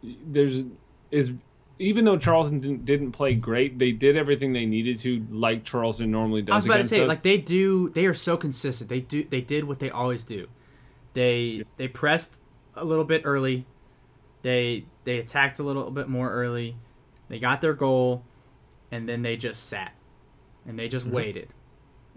[0.02, 0.64] there's
[1.12, 1.34] is
[1.78, 6.12] even though Charleston didn't, didn't play great, they did everything they needed to, like Charleston
[6.12, 6.52] normally does.
[6.52, 7.08] I was about to say, us.
[7.08, 8.90] like they do, they are so consistent.
[8.90, 10.48] They do, they did what they always do.
[11.14, 12.42] They they pressed
[12.76, 13.66] a little bit early.
[14.42, 16.76] They they attacked a little bit more early.
[17.28, 18.24] They got their goal,
[18.92, 19.94] and then they just sat,
[20.66, 21.54] and they just waited,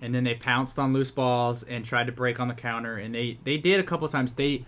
[0.00, 2.96] and then they pounced on loose balls and tried to break on the counter.
[2.96, 4.35] And they they did a couple times.
[4.35, 4.64] They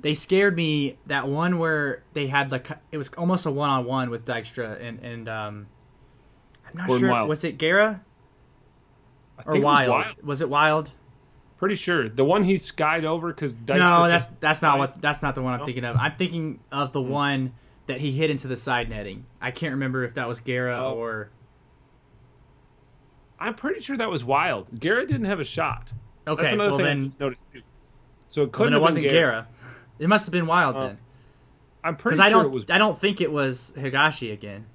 [0.00, 0.98] they scared me.
[1.06, 4.80] That one where they had like it was almost a one on one with Dykstra
[4.82, 5.66] and and um.
[6.68, 7.10] I'm not Gordon sure.
[7.10, 7.28] Wild.
[7.28, 8.02] Was it Guerra?
[9.46, 9.90] Or it was wild.
[9.90, 10.22] Wild.
[10.24, 10.90] Was it Wild?
[11.58, 15.34] Pretty sure the one he skied over because no, that's that's not what that's not
[15.34, 15.64] the one I'm No?
[15.64, 15.96] thinking of.
[15.96, 17.54] I'm thinking of the one
[17.86, 19.24] that he hit into the side netting.
[19.40, 20.94] I can't remember if that was Guerra Oh.
[20.94, 21.30] or
[23.40, 24.78] I'm pretty sure that was Wild.
[24.78, 25.92] Garrett didn't have a shot.
[26.26, 26.42] okay.
[26.42, 27.62] That's another well thing I then, just noticed too.
[28.28, 29.48] So it couldn't it have wasn't been Guerra.
[29.98, 30.98] It must have been Wild Oh, then,
[31.84, 32.64] I'm pretty sure I don't it was.
[32.70, 34.66] I don't think it was Higashi again.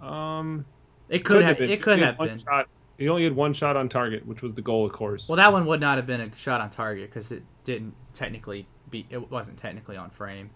[0.00, 0.64] Um,
[1.08, 1.70] It could have been.
[1.70, 2.38] it could have been.
[2.38, 2.68] Shot.
[2.98, 5.28] He only had one shot on target, which was the goal, of course.
[5.28, 8.66] Well, that one would not have been a shot on target because it didn't technically
[8.90, 10.50] be it wasn't technically on frame.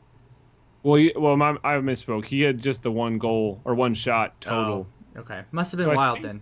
[0.82, 2.24] Well, he, well, my, I misspoke.
[2.24, 4.86] He had just the one goal or one shot total.
[5.16, 5.42] Oh, okay.
[5.52, 6.40] Must have been So wild then.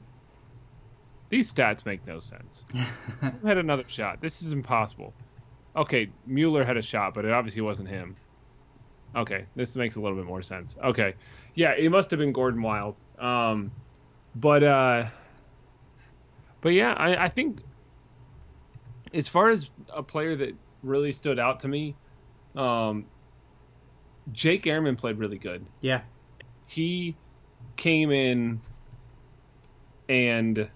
[1.31, 2.65] These stats make no sense.
[3.43, 4.21] Who had another shot?
[4.21, 5.13] This is impossible.
[5.77, 8.17] Okay, Mueller had a shot, but it obviously wasn't him.
[9.15, 10.77] Okay, this makes a little bit more sense.
[10.83, 11.15] Okay,
[11.55, 12.95] yeah, it must have been Gordon Wild.
[13.19, 13.73] Um,
[14.37, 15.05] but uh,
[16.61, 17.61] but yeah, I, I think
[19.15, 21.97] as far as a player that really stood out to me,
[22.57, 23.07] um,
[24.33, 26.03] Jake Ehrman played really good yeah.
[26.67, 27.17] he
[27.77, 28.61] came in
[30.09, 30.69] and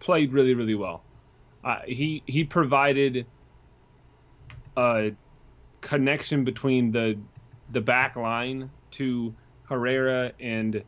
[0.00, 1.02] played really really well.
[1.64, 3.26] Uh, he he provided
[4.76, 5.12] a
[5.80, 7.18] connection between the
[7.70, 10.82] the back line to Herrera and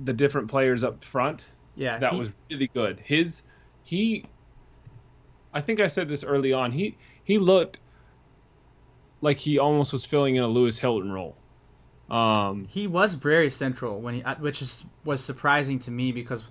[0.00, 1.44] the different players up front.
[1.76, 1.98] Yeah.
[1.98, 2.98] That he- was really good.
[3.00, 3.42] His
[3.84, 4.24] he
[5.54, 6.72] I think I said this early on.
[6.72, 7.78] He he looked
[9.20, 11.36] like he almost was filling in a Lewis Hilton role.
[12.10, 16.44] Um He was very central when he, uh, which is was surprising to me because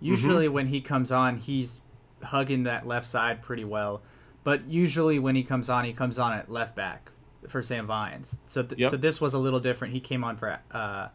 [0.00, 0.54] usually Mm-hmm.
[0.54, 1.82] when he comes on, he's
[2.22, 4.02] hugging that left side pretty well.
[4.42, 7.10] But usually when he comes on, he comes on at left back
[7.48, 8.38] for Sam Vines.
[8.46, 8.90] So th- Yep.
[8.90, 9.92] so this was a little different.
[9.94, 11.08] He came on for uh,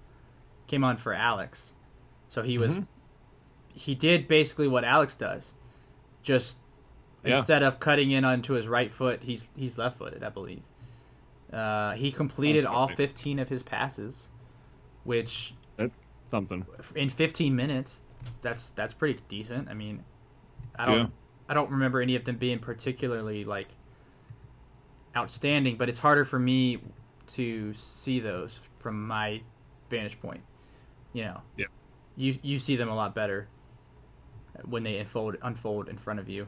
[0.68, 1.74] came on for Alex.
[2.30, 2.88] So he was Mhm.
[3.76, 5.54] He did basically what Alex does.
[6.24, 6.58] Just
[7.24, 7.38] Yeah.
[7.38, 10.64] instead of cutting in onto his right foot, he's he's left footed, I believe.
[11.54, 14.30] Uh, he completed all 15 of his passes,
[15.04, 15.94] which that's
[16.26, 16.66] something.
[16.96, 18.02] in 15 minutes,
[18.42, 19.70] that's that's pretty decent.
[19.70, 20.04] I mean,
[20.76, 21.08] I don't Yeah.
[21.50, 23.68] I don't remember any of them being particularly like
[25.16, 26.80] outstanding, but it's harder for me
[27.28, 29.42] to see those from my
[29.90, 30.42] vantage point.
[31.14, 31.66] You know, Yeah.
[32.16, 33.48] you you see them a lot better
[34.64, 36.48] when they unfold unfold in front of you.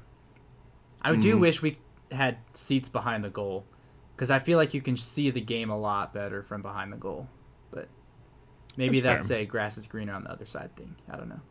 [1.02, 1.40] I do Mhm.
[1.42, 1.78] wish we
[2.12, 3.66] had seats behind the goal
[4.16, 6.98] because I feel like you can see the game a lot better from behind the
[6.98, 7.28] goal.
[7.72, 7.88] But
[8.76, 10.96] maybe That's that's, a grass is greener on the other side thing.
[11.12, 11.42] I don't know.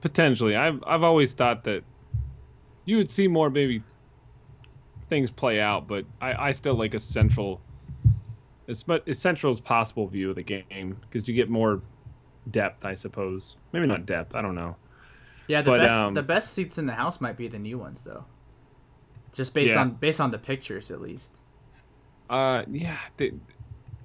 [0.00, 0.56] Potentially.
[0.56, 1.84] I've I've always thought that
[2.84, 3.82] you would see more maybe
[5.08, 7.60] things play out, but I, I still like a central
[8.68, 11.82] as much as central as possible view of the game because you get more
[12.50, 13.56] depth, I suppose.
[13.72, 14.34] Maybe not depth.
[14.34, 14.76] I don't know.
[15.50, 17.76] Yeah, the But, best um, the best seats in the house might be the new
[17.76, 18.24] ones though.
[19.32, 19.80] Just based Yeah.
[19.80, 21.32] on based on the pictures at least.
[22.28, 23.34] Uh, yeah, the,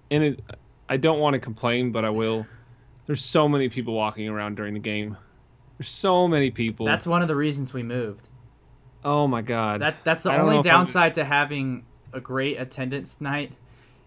[0.09, 0.39] and it,
[0.89, 2.47] I don't want to complain, but I will.
[3.05, 5.17] There's so many people walking around during the game.
[5.77, 6.87] There's so many people.
[6.87, 8.27] That's one of the reasons we moved.
[9.03, 9.81] oh my god.
[9.81, 13.51] That that's the I don't know only downside to having a great attendance night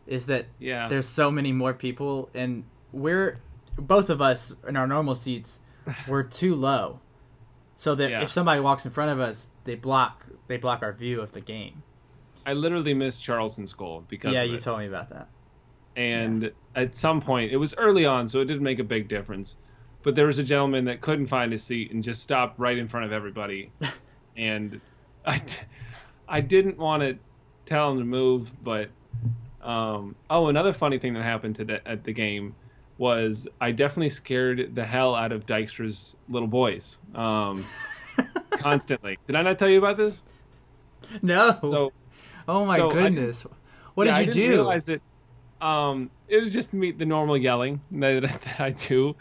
[0.09, 0.89] is that yeah.
[0.89, 3.39] there's so many more people and we're
[3.77, 5.61] both of us in our normal seats
[6.09, 7.01] we're too low.
[7.79, 8.23] So that Yeah.
[8.23, 11.41] if somebody walks in front of us, they block they block our view of the
[11.41, 11.83] game.
[12.45, 14.63] I literally missed Charleston's goal because yeah, you it.
[14.63, 15.29] told me about that.
[15.97, 19.57] and at some point it was early on so it didn't make a big difference
[20.03, 22.89] but there was a gentleman that couldn't find his seat and just stopped right in
[22.89, 23.71] front of everybody
[24.37, 24.81] and
[25.27, 25.57] I, d-
[26.29, 27.19] I didn't want to
[27.67, 28.89] tell him to move but
[29.63, 32.55] um, oh another funny thing that happened today at the game
[32.99, 37.65] was i definitely scared the hell out of dykstra's little boys um,
[38.51, 40.23] constantly did i not tell you about this
[41.23, 41.59] no.
[41.61, 41.93] so
[42.47, 43.47] oh my so I goodness.
[43.95, 44.63] what yeah, I did you didn't do?
[44.63, 45.03] Realize it.
[45.61, 49.17] Um, it was just me, the normal yelling that, that I do.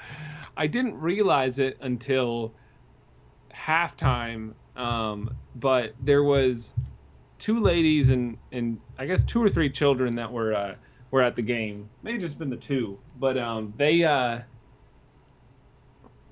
[0.56, 2.54] I didn't realize it until
[3.54, 4.54] halftime.
[4.76, 6.74] Um, but there was
[7.40, 10.76] two ladies and and I guess two or three children that were uh,
[11.12, 11.90] were at the game.
[12.04, 14.40] Maybe just been the two, but um, they uh,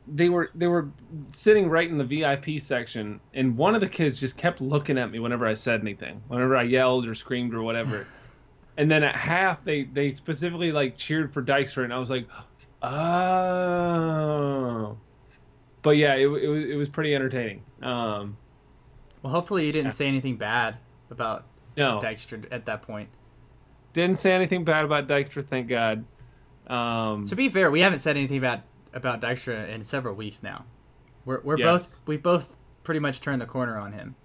[0.07, 0.89] they were they were
[1.31, 5.11] sitting right in the VIP section, and one of the kids just kept looking at
[5.11, 8.06] me whenever I said anything, whenever I yelled or screamed or whatever.
[8.77, 12.27] and then at half, they they specifically like cheered for Dykstra, and I was like,
[13.65, 14.97] oh.
[15.81, 17.63] But yeah, it, it was it was pretty entertaining.
[17.81, 18.37] Um,
[19.21, 19.91] well, hopefully you didn't Yeah.
[19.91, 20.77] say anything bad
[21.10, 21.45] about
[21.77, 23.10] no, Dykstra at that point.
[23.96, 26.06] Didn't say anything bad about Dykstra, thank God.
[26.67, 28.62] Um, To be fair, we haven't said anything about
[28.93, 30.65] about Dykstra in several weeks now.
[31.25, 31.65] We're we're Yes.
[31.65, 34.15] both we both pretty much turned the corner on him.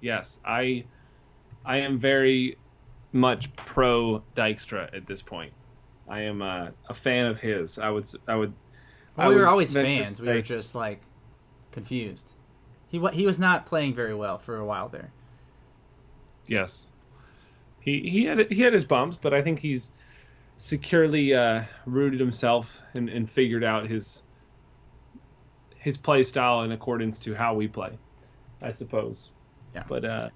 [0.00, 0.84] yes, I
[1.64, 2.56] I am very
[3.12, 5.52] much pro Dykstra at this point.
[6.08, 7.78] I am uh, a fan of his.
[7.78, 8.52] I would I would.
[9.16, 10.22] I Well, we were always fans.
[10.22, 11.00] We were just like
[11.72, 12.32] confused.
[12.88, 15.10] He he was not playing very well for a while there.
[16.46, 16.90] Yes,
[17.80, 19.92] he he had he had his bumps, but I think he's
[20.58, 24.22] securely uh, rooted himself and, and figured out his
[25.76, 27.96] his play style in accordance to how we play,
[28.60, 29.30] I suppose.
[29.74, 29.84] Yeah.
[29.88, 30.30] But uh,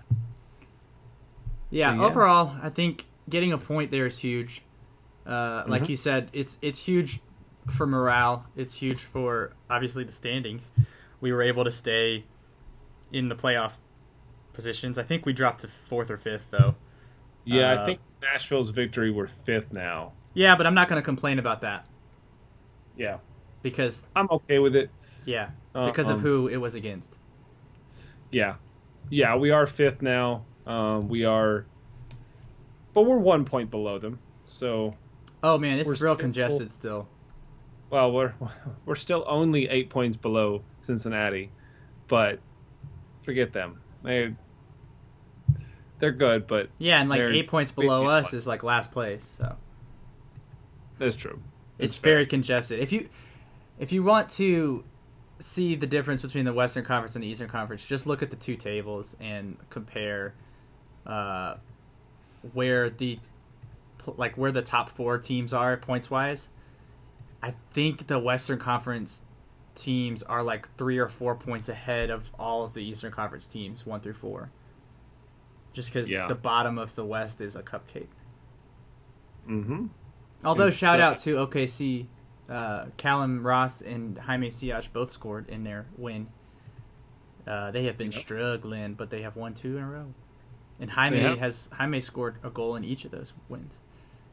[1.70, 2.04] Yeah, Yeah.
[2.04, 4.62] overall, I think getting a point there is huge.
[5.26, 5.88] Uh, like Mhm.
[5.90, 7.20] you said, it's it's huge
[7.70, 8.46] for morale.
[8.56, 10.70] It's huge for obviously the standings.
[11.20, 12.24] We were able to stay
[13.12, 13.72] in the playoff
[14.52, 14.98] positions.
[14.98, 16.74] I think we dropped to fourth or fifth though.
[17.44, 20.12] Yeah, Uh, I think Nashville's victory we're fifth now.
[20.34, 21.86] Yeah, but I'm not going to complain about that
[22.96, 23.18] Yeah,
[23.62, 24.90] because I'm okay with it.
[25.24, 27.16] yeah, Uh, because of um, who it was against.
[28.30, 28.54] Yeah,
[29.10, 30.44] yeah, we are fifth now.
[30.66, 31.66] Um, we are,
[32.94, 34.18] but we're one point below them.
[34.46, 34.94] So,
[35.42, 37.08] Oh man, it's real still- congested still.
[37.90, 38.32] well, we're
[38.86, 41.50] we're still only eight points below Cincinnati,
[42.08, 42.38] but
[43.22, 43.80] forget them.
[44.02, 44.34] They
[46.02, 49.36] they're good, but Yeah, and like eight points below us is like last place.
[49.38, 49.54] So
[50.98, 51.40] that's true.
[51.78, 52.14] it's fair.
[52.14, 52.80] very congested.
[52.80, 53.08] If you
[53.78, 54.82] if you want to
[55.38, 58.36] see the difference between the Western Conference and the Eastern Conference, just look at the
[58.36, 60.34] two tables and compare
[61.06, 61.54] uh,
[62.52, 63.20] where the
[64.16, 66.48] like where the top four teams are points wise.
[67.44, 69.22] I think the Western Conference
[69.76, 73.86] teams are like three or four points ahead of all of the Eastern Conference teams,
[73.86, 74.50] one through four.
[75.72, 76.28] Just because Yeah.
[76.28, 78.08] the bottom of the West is a cupcake.
[79.48, 79.86] Mm-hmm.
[80.44, 82.06] Although shout out to OKC,
[82.48, 86.28] uh, Callum Ross and Jaime Siaj both scored in their win.
[87.46, 88.20] Uh, they have been Yep.
[88.20, 90.14] struggling, but they have won two in a row.
[90.80, 93.78] And Jaime has Jaime scored a goal in each of those wins.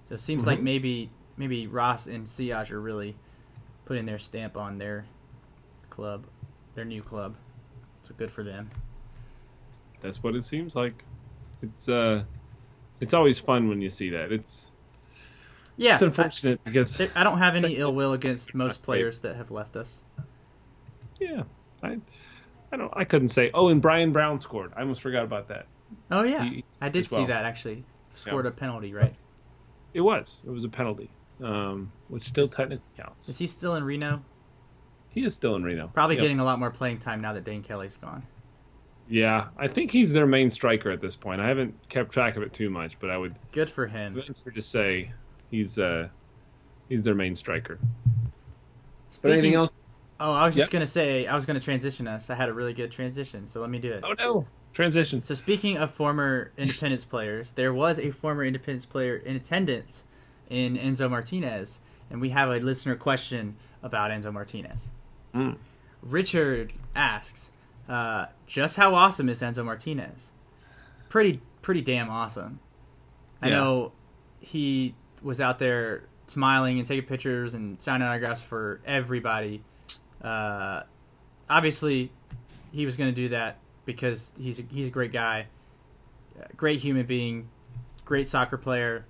[0.08, 0.64] So it seems like Mhm.
[0.64, 3.16] maybe maybe Ross and Siaj are really
[3.86, 5.06] putting their stamp on their
[5.90, 6.26] club,
[6.76, 7.36] their new club.
[8.02, 8.72] So good for them.
[10.02, 11.06] That's what it seems like.
[11.62, 12.24] It's uh,
[13.00, 14.32] it's always fun when you see that.
[14.32, 14.72] It's
[15.78, 19.20] Yeah, it's unfortunate because I, I don't have any like- ill will against most players
[19.22, 20.04] that have left us.
[21.20, 21.44] yeah,
[21.84, 21.98] I
[22.72, 23.52] I don't I couldn't say.
[23.54, 24.72] Oh, and Brian Brown scored.
[24.76, 25.68] I almost forgot about that.
[26.12, 27.22] Oh yeah, He- I did well.
[27.22, 27.84] see that actually.
[28.16, 29.16] Scored a penalty, right?
[29.94, 31.10] It was it was a penalty,
[31.44, 33.30] um, which still Is- technically counts.
[33.30, 34.22] Is he still in Reno?
[35.12, 35.88] He is still in Reno.
[35.94, 36.22] Probably Yep.
[36.22, 38.24] getting a lot more playing time now that Dane Kelly's gone.
[39.10, 41.42] Yeah, I think he's their main striker at this point.
[41.42, 44.14] I haven't kept track of it too much, but I would Good for him.
[44.14, 45.12] venture to say
[45.50, 46.10] he's uh
[46.90, 47.80] he's their main striker.
[47.82, 49.82] But Speaking- anything else?
[50.20, 52.30] Oh, I was just gonna say I was gonna transition us.
[52.30, 54.04] I had a really good transition, so let me do it.
[54.06, 55.22] Oh no, transition.
[55.22, 60.04] So speaking of former Independence players, there was a former Independence player in attendance
[60.50, 61.80] in Enzo Martinez,
[62.12, 64.90] and we have a listener question about Enzo Martinez.
[65.34, 65.56] Mm.
[66.02, 67.50] Richard asks,
[67.90, 70.32] uh, "Just how awesome is Enzo Martinez?
[71.10, 72.60] Pretty, pretty damn awesome.
[73.42, 73.56] I Yeah.
[73.56, 73.92] know
[74.40, 79.62] he was out there smiling and taking pictures and signing autographs for everybody.
[80.22, 80.84] Uh,
[81.50, 82.12] obviously,
[82.72, 85.48] he was going to do that because he's a, he's a great guy,
[86.56, 87.50] great human being,
[88.06, 89.06] great soccer player,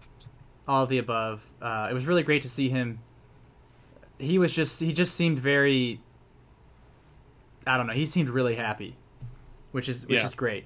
[0.68, 1.44] all of the above.
[1.62, 3.00] Uh, it was really great to see him.
[4.18, 6.00] He was just he just seemed very.
[7.70, 7.94] I don't know.
[7.94, 8.96] He seemed really happy,
[9.72, 10.26] which is which Yeah.
[10.26, 10.66] is great.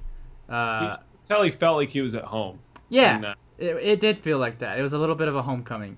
[0.49, 2.59] Uh, Tell he felt like he was at home.
[2.89, 4.77] yeah, And, uh, it, it did feel like that.
[4.77, 5.97] It was a little bit of a homecoming.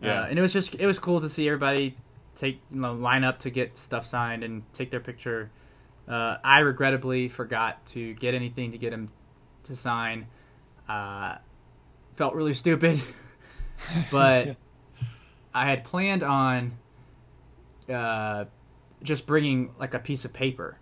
[0.00, 0.22] Yeah.
[0.22, 1.96] Uh, and it was just it was cool to see everybody
[2.34, 5.50] take you know, line up to get stuff signed and take their picture.
[6.08, 9.10] Uh, I regrettably forgot to get anything to get him
[9.64, 10.26] to sign.
[10.88, 11.36] Uh,
[12.16, 13.00] felt really stupid,
[14.10, 14.56] but
[15.54, 16.72] I had planned on
[17.88, 18.46] uh,
[19.02, 20.78] just bringing like a piece of paper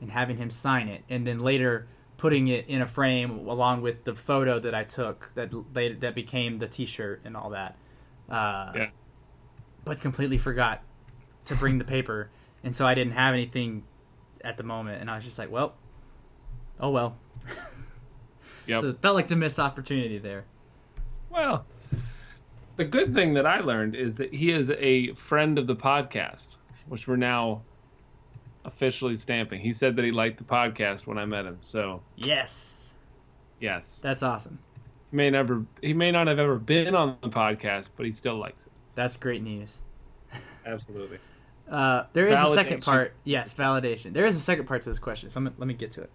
[0.00, 4.04] and having him sign it, and then later putting it in a frame along with
[4.04, 7.76] the photo that I took that they, that became the T-shirt and all that.
[8.28, 8.90] Uh, Yeah.
[9.84, 10.82] But completely forgot
[11.46, 12.30] to bring the paper,
[12.62, 13.84] and so I didn't have anything
[14.42, 15.74] at the moment, and I was just like, well,
[16.78, 17.16] oh well.
[18.66, 18.80] Yep.
[18.82, 20.44] So it felt like to miss opportunity there.
[21.28, 21.64] Well,
[22.76, 26.56] the good thing that I learned is that he is a friend of the podcast,
[26.90, 27.62] which we're now
[28.66, 29.60] officially stamping.
[29.60, 31.56] He said that he liked the podcast when I met him.
[31.60, 32.92] So, Yes,
[33.60, 34.00] yes.
[34.02, 34.58] that's awesome.
[35.10, 38.36] He may never he may not have ever been on the podcast, but he still
[38.36, 38.72] likes it.
[38.94, 39.80] That's great news.
[40.66, 41.18] Absolutely.
[41.70, 43.12] Uh, there is a second part.
[43.22, 44.12] Yes, validation.
[44.12, 46.10] There is a second part to this question, so I'm, let me get to it.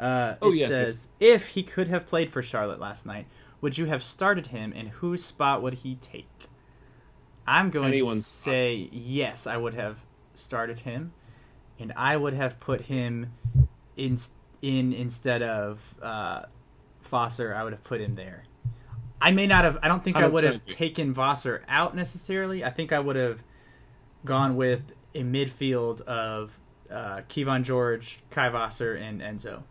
[0.00, 3.26] Uh, Oh, it yes, says, if he could have played for Charlotte last night,
[3.60, 6.47] would you have started him, and whose spot would he take?
[7.48, 9.46] I'm going Anyone's to say yes.
[9.46, 9.96] I would have
[10.34, 11.12] started him,
[11.78, 13.32] and I would have put him
[13.96, 14.18] in
[14.60, 16.42] in instead of uh,
[17.00, 17.54] Foster.
[17.54, 18.44] I would have put him there.
[19.20, 19.78] I may not have.
[19.82, 22.64] I don't think I would have taken Voser out necessarily.
[22.64, 23.42] I think I would have
[24.24, 24.82] gone with
[25.14, 26.56] a midfield of
[26.90, 29.62] uh, Kevan George, Kay Voser, and Enzo.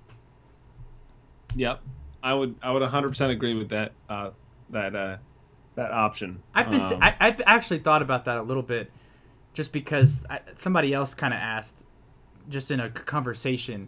[1.56, 1.82] Yep.
[2.24, 3.92] I would I would 100% agree with that.
[4.10, 4.32] Uh,
[4.72, 5.18] that uh,
[5.78, 6.44] that option.
[6.54, 8.92] I've been Um, I, I've actually thought about that a little bit,
[9.54, 11.84] just because I, somebody else kind of asked,
[12.50, 13.88] just in a conversation,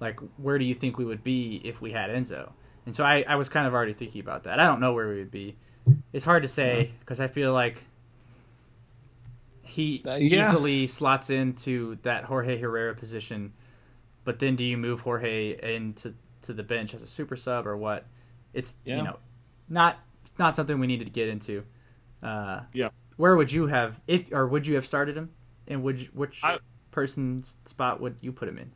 [0.00, 2.50] like where do you think we would be if we had Enzo?
[2.86, 4.58] And so I, I was kind of already thinking about that.
[4.60, 5.56] I don't know where we would be.
[6.12, 7.82] It's hard to say because I feel like
[9.62, 10.40] he Uh, yeah.
[10.42, 13.52] easily slots into that Jorge Herrera position,
[14.24, 17.76] but then do you move Jorge into to the bench as a super sub or
[17.76, 18.04] what?
[18.52, 18.96] It's Yeah.
[18.98, 19.16] you know
[19.68, 19.98] not
[20.38, 21.64] not something we needed to get into.
[22.22, 22.88] Uh, Yeah.
[23.16, 25.30] Where would you have if or would you have started him?
[25.68, 26.58] And would you, which I-
[26.90, 28.72] person's spot would you put him in?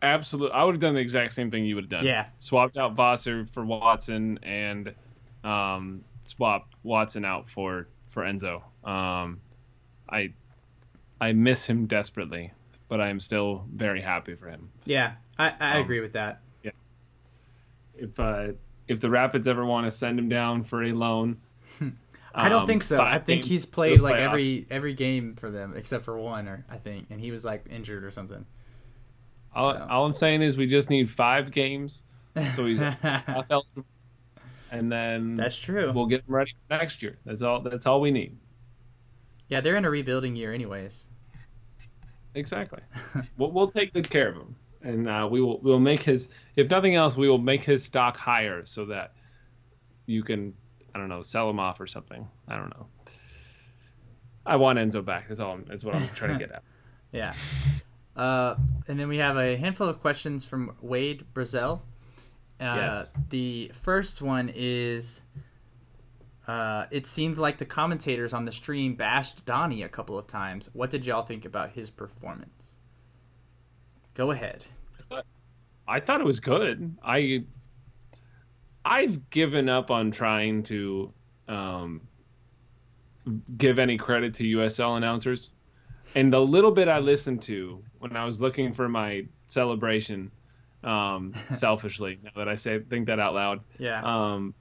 [0.00, 2.04] Absolutely, I would have done the exact same thing you would have done.
[2.04, 2.26] Yeah.
[2.38, 4.94] swapped out Voser for Watson and
[5.42, 8.62] um, swapped Watson out for for Enzo.
[8.88, 9.40] Um,
[10.08, 10.32] I
[11.20, 12.52] I miss him desperately,
[12.88, 14.70] but I am still very happy for him.
[14.84, 16.40] Yeah, I, I Um, agree with that.
[16.62, 16.70] Yeah.
[17.96, 18.52] If uh,
[18.88, 21.36] if the Rapids ever want to send him down for a loan,
[22.34, 23.00] I don't um, think so.
[23.00, 26.76] I think he's played like every every game for them except for one, or I
[26.76, 28.44] think, and he was like injured or something.
[29.54, 29.86] All, So.
[29.90, 32.02] all I'm saying is we just need five games,
[32.54, 32.80] so he's
[34.70, 35.92] and then That's true.
[35.92, 37.18] we'll get him ready for next year.
[37.24, 37.60] That's all.
[37.62, 38.36] That's all we need.
[39.48, 41.08] yeah, they're in a rebuilding year, anyways.
[42.34, 42.80] Exactly.
[43.38, 46.28] we'll, we'll take good care of him, and uh, we will we'll make his.
[46.56, 49.12] If nothing else, we will make his stock higher so that
[50.06, 50.54] you can,
[50.94, 52.26] I don't know, sell him off or something.
[52.48, 52.86] I don't know.
[54.46, 55.28] I want Enzo back.
[55.28, 55.52] That's all.
[55.52, 56.62] I'm, that's what I'm trying to get at.
[57.10, 57.32] Yeah.
[58.14, 58.56] Uh,
[58.86, 61.80] and then we have a handful of questions from Wade Brazel.
[62.60, 63.12] Uh, Yes.
[63.30, 65.22] The first one is
[66.46, 70.68] uh, it seemed like the commentators on the stream bashed Donnie a couple of times.
[70.74, 72.50] What did y'all think about his performance?
[74.18, 74.64] Go ahead.
[75.86, 76.94] I thought it was good.
[77.04, 77.44] I
[78.84, 81.12] I've given up on trying to
[81.46, 82.00] um,
[83.56, 85.54] give any credit to USL announcers,
[86.16, 90.32] and the little bit I listened to when I was looking for my celebration,
[90.82, 94.02] um, selfishly, now that I say think that out loud, Yeah.
[94.02, 94.52] um,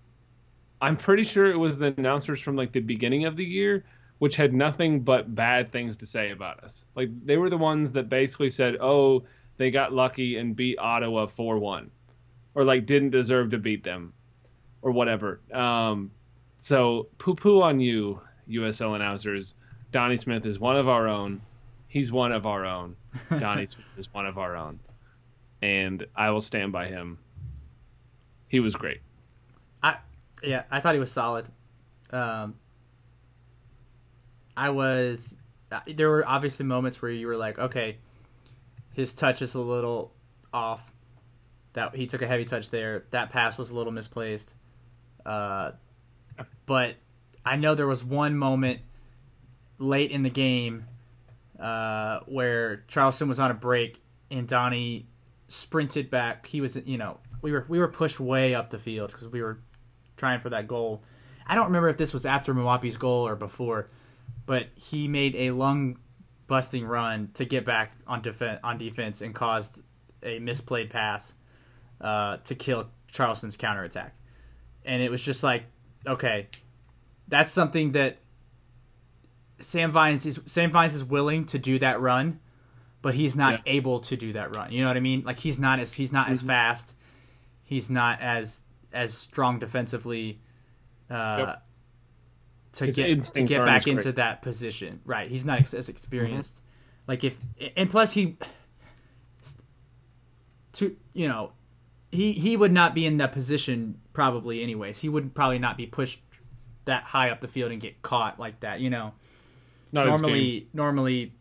[0.82, 3.84] I'm pretty sure it was the announcers from like the beginning of the year,
[4.20, 6.86] which had nothing but bad things to say about us.
[6.96, 9.24] Like they were the ones that basically said, "Oh,
[9.58, 11.90] they got lucky and beat Ottawa 4-1,"
[12.56, 14.14] or like didn't deserve to beat them,
[14.82, 15.40] or whatever.
[15.54, 16.12] Um,
[16.60, 19.56] so poo-poo on you, USL announcers.
[19.92, 21.42] Donnie Smith is one of our own.
[21.88, 22.96] He's one of our own.
[23.40, 24.80] Donnie Smith is one of our own,
[25.62, 27.18] and I will stand by him.
[28.48, 29.00] He was great.
[29.84, 29.98] I
[30.44, 31.48] yeah, I thought he was solid.
[32.12, 32.56] Um,
[34.56, 35.36] I was.
[35.72, 37.98] uh, There were obviously moments where you were like, okay,
[38.98, 40.12] his touch is a little
[40.52, 40.82] off.
[41.74, 43.06] That he took a heavy touch there.
[43.12, 44.52] That pass was a little misplaced.
[45.24, 45.74] Uh,
[46.66, 46.96] but
[47.46, 48.82] I know there was one moment
[49.78, 50.86] late in the game
[51.60, 55.08] uh, where Charleston was on a break and Donnie
[55.48, 56.48] sprinted back.
[56.48, 59.44] He was, you know, we were we were pushed way up the field because we
[59.44, 59.60] were
[60.18, 61.04] trying for that goal.
[61.46, 63.92] I don't remember if this was after Mwapi's goal or before,
[64.48, 66.00] but he made a lung
[66.48, 69.82] busting run to get back on defense on defense and caused
[70.24, 71.34] a misplayed pass
[72.02, 74.16] uh, to kill Charleston's counterattack.
[74.86, 75.64] And it was just like,
[76.06, 76.48] okay,
[77.28, 78.18] that's something that
[79.60, 82.40] Sam Vines is Sam Vines is willing to do that run,
[83.02, 83.74] but he's not Yeah.
[83.74, 84.72] able to do that run.
[84.72, 85.24] You know what I mean?
[85.24, 86.94] Like he's not as he's not as fast.
[87.64, 88.62] He's not as
[88.94, 90.40] as strong defensively
[91.10, 91.67] uh, Yep.
[92.78, 95.02] To His get to get back into that position.
[95.06, 95.30] Right?
[95.30, 96.62] He's not as experienced.
[97.08, 97.38] Like if
[97.76, 98.38] and plus he
[100.74, 101.52] to you know
[102.12, 105.00] he he would not be in that position probably anyways.
[105.00, 106.22] He would probably not be pushed
[106.86, 108.80] that high up the field and get caught like that.
[108.80, 109.14] You know
[109.92, 111.34] Not normally normally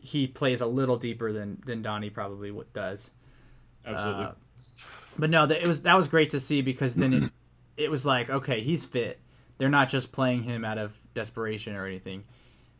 [0.00, 3.10] he plays a little deeper than than Donnie probably what does.
[3.84, 4.24] Absolutely.
[4.24, 4.32] Uh,
[5.18, 7.30] but no, that it was that was great to see because then it
[7.76, 9.20] it was like okay, he's fit.
[9.60, 12.24] They're not just playing him out of desperation or anything.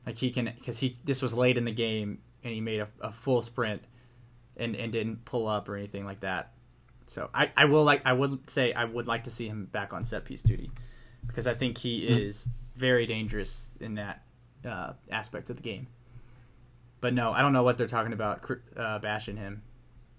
[0.07, 2.89] Like he can because he this was late in the game and he made a,
[3.03, 3.83] a full sprint
[4.57, 6.53] and and didn't pull up or anything like that.
[7.07, 9.93] So I I will like I would say I would like to see him back
[9.93, 10.71] on set piece duty
[11.27, 14.23] because I think he is very dangerous in that
[14.65, 15.87] uh, aspect of the game.
[17.03, 19.61] But no, I don't know what they're talking about uh, bashing him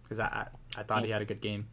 [0.03, 1.67] because I, I I thought he had a good game.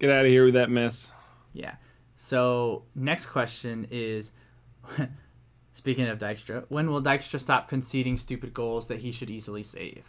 [0.00, 1.12] Get out of here with that mess.
[1.52, 1.76] Yeah.
[2.16, 4.32] So next question is,
[5.74, 10.02] speaking of Dykstra, when will Dykstra stop conceding stupid goals that he should easily save?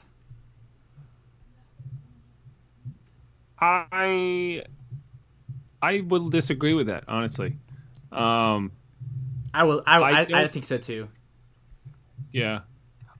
[3.59, 4.63] I
[5.81, 7.57] I will disagree with that honestly.
[8.11, 8.71] Um,
[9.53, 9.83] I will.
[9.85, 11.09] I I I, I, think so too.
[12.31, 12.61] yeah,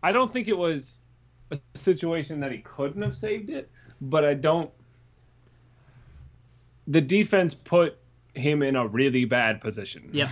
[0.02, 1.00] I don't think it was
[1.52, 3.70] a situation that he couldn't have saved it,
[4.00, 4.72] but I don't.
[6.88, 7.98] The defense put
[8.38, 10.10] him in a really bad position.
[10.14, 10.30] Yeah,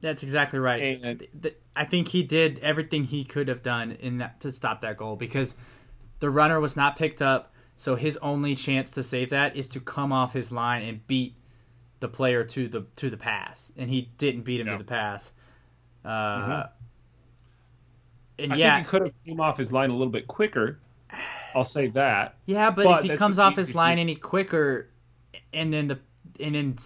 [0.00, 0.98] that's exactly right.
[1.02, 1.26] And-
[1.76, 5.16] I think he did everything he could have done in that to stop that goal
[5.16, 5.54] because
[6.18, 7.52] the runner was not picked up.
[7.76, 11.36] So his only chance to save that is to come off his line and beat
[12.00, 14.72] the player to the to the pass, and he didn't beat him Yeah.
[14.74, 15.32] to the pass.
[16.04, 16.68] Uh, Mhm.
[18.40, 20.78] And I yeah, think he could have came off his line a little bit quicker.
[21.54, 22.36] I'll say that.
[22.46, 24.88] Yeah, but, But if he comes off his line any quicker,
[25.52, 25.98] and then the
[26.38, 26.76] and then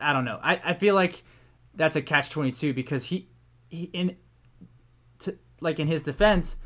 [0.00, 0.38] I don't know.
[0.42, 1.22] I, I feel like
[1.74, 3.28] that's a catch twenty two because he
[3.68, 4.16] he in
[5.20, 6.56] to like in his defense,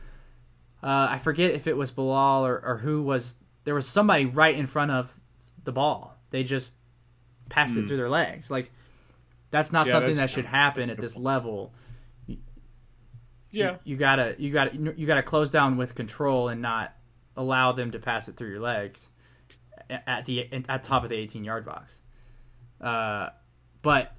[0.83, 4.55] uh, I forget if it was Bilal or, or who was there was somebody right
[4.55, 5.13] in front of
[5.65, 6.17] the ball.
[6.31, 6.75] They just
[7.49, 7.87] passed it Hmm.
[7.89, 8.51] through their legs.
[8.51, 8.71] Like
[9.51, 11.25] that's not Yeah, something that should happen at this point.
[11.25, 11.73] level
[13.51, 13.77] Yeah.
[13.85, 16.95] you gotta you gotta you gotta close down with control and not
[17.37, 19.11] allow them to pass it through your legs
[19.89, 22.01] at the at top of the 18 yard box.
[22.85, 23.31] Uh,
[23.83, 24.15] but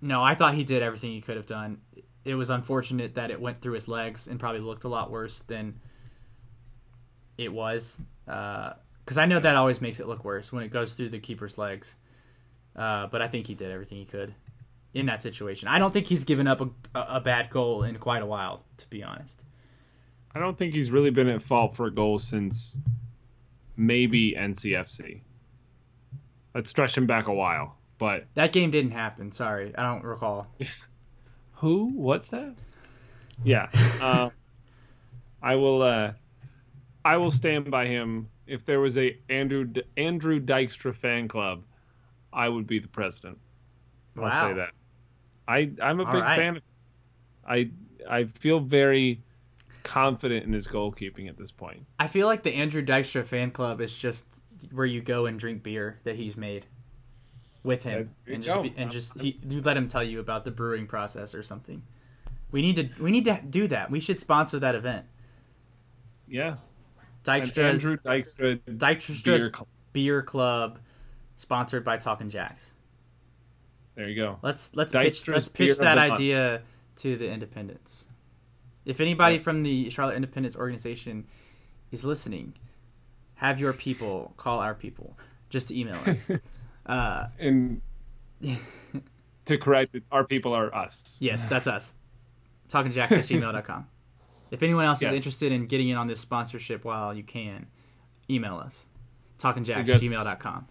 [0.00, 1.80] no, I thought he did everything he could have done.
[2.24, 5.40] It was unfortunate that it went through his legs and probably looked a lot worse
[5.46, 5.80] than
[7.38, 8.00] it was.
[8.26, 11.56] Because I know that always makes it look worse when it goes through the keeper's
[11.56, 11.94] legs.
[12.76, 14.34] Uh, but I think he did everything he could
[14.92, 15.68] in that situation.
[15.68, 18.88] I don't think he's given up a, a bad goal in quite a while, to
[18.88, 19.44] be honest.
[20.34, 22.78] I don't think he's really been at fault for a goal since
[23.76, 25.20] maybe NCFC.
[26.54, 27.76] Let's stretch him back a while.
[28.00, 29.30] But That game didn't happen.
[29.30, 30.48] Sorry, I don't recall.
[31.52, 31.90] who?
[31.94, 32.54] What's that?
[33.44, 33.68] Yeah.
[34.00, 34.30] Uh,
[35.42, 35.82] I will.
[35.82, 36.12] Uh,
[37.04, 38.28] I will stand by him.
[38.46, 41.62] If there was a Andrew D- Andrew Dykstra fan club,
[42.32, 43.38] I would be the president.
[44.18, 44.70] I'll say that.
[45.46, 46.36] I I'm a All big right.
[46.36, 46.56] fan.
[46.56, 46.62] Of,
[47.46, 47.70] I
[48.08, 49.22] I feel very
[49.82, 51.86] confident in his goalkeeping at this point.
[51.98, 54.42] I feel like the Andrew Dykstra fan club is just
[54.72, 56.66] where you go and drink beer that he's made
[57.62, 60.02] with him, you and just be, and uh, just uh, he, you let him tell
[60.02, 61.82] you about the brewing process or something.
[62.50, 63.90] We need to we need to do that.
[63.90, 65.06] We should sponsor that event.
[66.28, 66.56] Yeah.
[67.24, 69.38] Dykstra's Andrew Dykstra Dykstra's beer
[69.92, 70.74] beer, club.
[70.74, 70.78] club,
[71.36, 72.72] sponsored by Talking Jacks.
[73.94, 74.38] There you go.
[74.42, 76.12] Let's let's pitch let's pitch that month.
[76.12, 76.62] idea
[76.96, 78.06] to the Independence.
[78.86, 79.42] If anybody Yeah.
[79.42, 81.26] from the Charlotte Independence organization
[81.90, 82.54] is listening,
[83.34, 85.16] have your people call our people.
[85.50, 86.30] Just email us.
[86.90, 87.80] uh, And
[89.44, 91.16] to correct it, our people are us.
[91.20, 91.94] yes, that's us.
[92.68, 93.86] TalkingJacks at gmail.com.
[94.50, 95.12] If anyone else Yes.
[95.12, 97.66] is interested in getting in on this sponsorship while you can,
[98.28, 98.86] email us.
[99.38, 100.66] TalkingJacks at gmail.com.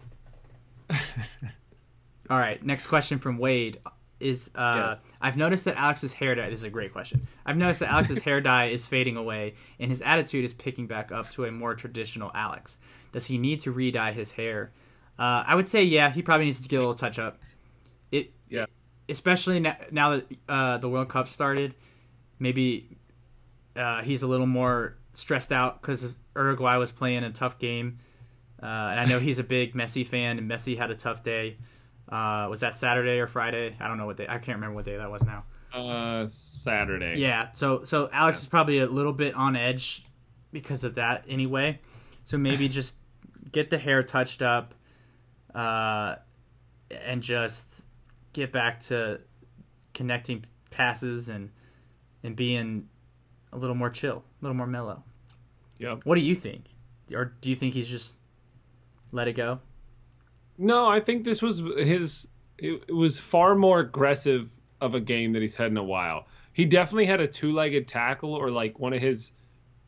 [2.28, 3.80] All right, next question from Wade
[4.20, 5.06] is uh, Yes.
[5.20, 6.48] I've noticed that Alex's hair dye.
[6.50, 7.26] This is a great question.
[7.44, 11.10] I've noticed that Alex's hair dye is fading away, and his attitude is picking back
[11.10, 12.76] up to a more traditional Alex.
[13.12, 14.70] Does he need to re-dye his hair?
[15.20, 16.10] Uh, I would say yeah.
[16.10, 17.38] He probably needs to get a little touch up.
[18.10, 18.64] It Yeah.
[19.08, 21.74] especially now, now that uh, the World Cup started.
[22.38, 22.88] Maybe
[23.76, 27.98] uh, he's a little more stressed out because Uruguay was playing a tough game.
[28.62, 31.56] Uh, and I know he's a big Messi fan, and Messi had a tough day.
[32.08, 33.76] Uh, was that Saturday or Friday?
[33.78, 34.26] I don't know what day.
[34.28, 35.44] I can't remember what day that was now.
[35.72, 37.14] Uh, Saturday.
[37.18, 37.52] Yeah.
[37.52, 38.42] So so Alex Yeah.
[38.42, 40.04] is probably a little bit on edge
[40.50, 41.78] because of that anyway.
[42.24, 42.96] So maybe just
[43.52, 44.74] get the hair touched up,
[45.54, 46.16] uh,
[46.90, 47.84] and just
[48.32, 49.20] get back to
[49.94, 51.50] connecting passes and
[52.22, 52.88] and being
[53.52, 55.02] a little more chill, a little more mellow.
[55.78, 56.00] Yep.
[56.04, 56.66] What do you think?
[57.14, 58.16] Or do you think he's just
[59.12, 59.60] let it go?
[60.58, 62.28] No, I think this was his.
[62.58, 66.26] It, it was far more aggressive of a game that he's had in a while.
[66.52, 69.32] He definitely had a two-legged tackle or like one of his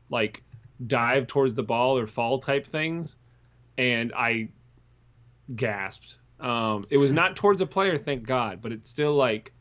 [0.08, 0.42] like
[0.86, 3.16] dive towards the ball or fall type things,
[3.76, 4.48] and I
[5.54, 6.16] gasped.
[6.40, 9.52] Um, it was not towards a player, thank God, but it's still like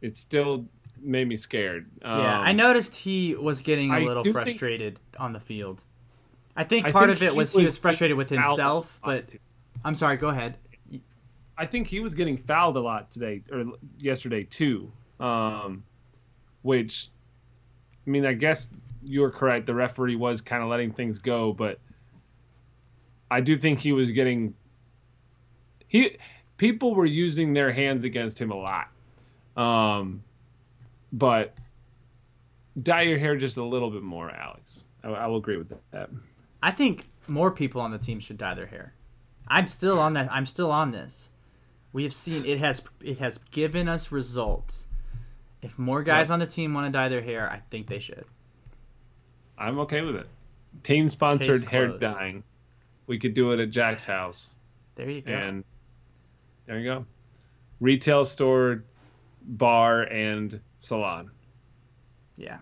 [0.00, 0.66] it still
[1.00, 1.90] made me scared.
[2.02, 5.84] Um, Yeah, I noticed he was getting a little do think- frustrated on the field.
[6.56, 9.26] I think I part think of it was he was was frustrated with himself, but
[9.84, 10.56] I'm sorry, go ahead.
[11.56, 13.64] I think he was getting fouled a lot today or
[13.98, 14.92] yesterday too.
[15.20, 15.82] Um,
[16.62, 17.08] which,
[18.06, 18.68] I mean, I guess
[19.04, 19.66] you were correct.
[19.66, 21.78] The referee was kind of letting things go, but
[23.30, 24.54] I do think he was getting.
[25.86, 26.18] He
[26.56, 28.88] people were using their hands against him a lot,
[29.56, 30.22] um,
[31.12, 31.54] but
[32.82, 34.84] dye your hair just a little bit more, Alex.
[35.02, 36.10] I, I will agree with that.
[36.62, 38.94] I think more people on the team should dye their hair.
[39.46, 40.30] I'm still on that.
[40.32, 41.30] I'm still on this.
[41.92, 44.86] We have seen it has it has given us results.
[45.62, 46.34] If more guys Yep.
[46.34, 48.24] on the team want to dye their hair, I think they should.
[49.56, 50.26] I'm okay with it.
[50.84, 52.44] Team sponsored hair dyeing.
[53.08, 54.56] We could do it at Jack's house.
[54.94, 55.32] There you go.
[55.32, 55.64] And
[56.66, 57.06] there you go.
[57.80, 58.84] Retail store,
[59.42, 61.30] bar, and salon.
[62.36, 62.58] Yeah.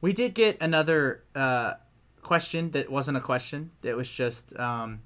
[0.00, 1.74] We did get another uh,
[2.22, 3.72] question that wasn't a question.
[3.82, 5.02] It was just, um,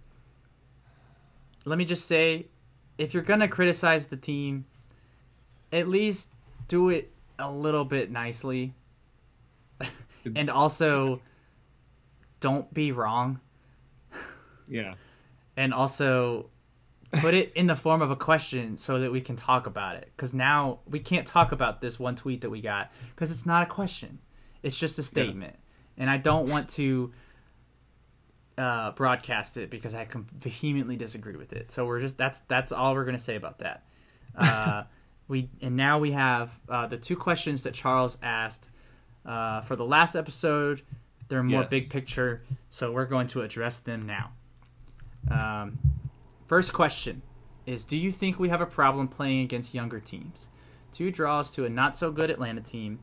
[1.65, 2.47] let me just say,
[2.99, 4.67] if you're going to criticize the team,
[5.73, 6.31] at least
[6.69, 8.75] do it a little bit nicely.
[10.37, 11.23] and also,
[12.41, 13.41] don't be wrong.
[14.69, 14.95] Yeah.
[15.57, 16.51] And also,
[17.13, 20.11] put it in the form of a question so that we can talk about it.
[20.17, 23.63] Because now we can't talk about this one tweet that we got because it's not
[23.63, 24.19] a question.
[24.63, 25.57] It's just a statement,
[25.99, 27.13] and I don't want to
[28.57, 31.71] uh, broadcast it because I com- vehemently disagree with it.
[31.71, 33.85] So we're just that's that's all we're gonna say about that.
[34.37, 34.85] Uh,
[35.29, 38.71] we and now we have uh, the two questions that Charles asked
[39.27, 40.83] uh, for the last episode.
[41.29, 41.71] They're more Yes.
[41.71, 44.33] big picture, so we're going to address them now.
[45.31, 45.79] Um,
[46.47, 47.23] first question
[47.67, 50.49] is: Do you think we have a problem playing against younger teams?
[50.93, 53.01] Two draws to a not so good Atlanta team,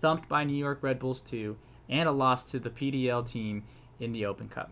[0.00, 1.56] thumped by New York Red Bulls 2,
[1.90, 3.64] and a loss to the PDL team
[4.00, 4.70] in the Open Cup.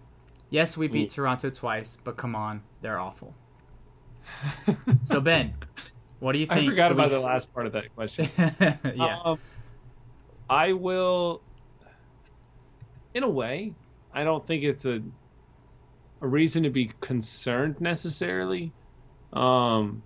[0.51, 1.15] Yes, we beat Ooh.
[1.15, 3.35] Toronto twice, but come on, they're awful.
[5.05, 5.55] So Ben,
[6.21, 6.61] what do you think?
[6.61, 8.29] I forgot about we- the last part of that question.
[8.39, 9.39] yeah, Um,
[10.49, 11.43] I will.
[13.15, 13.75] In a way,
[14.15, 15.03] I don't think it's a
[16.23, 18.73] a reason to be concerned necessarily.
[19.33, 20.03] Um,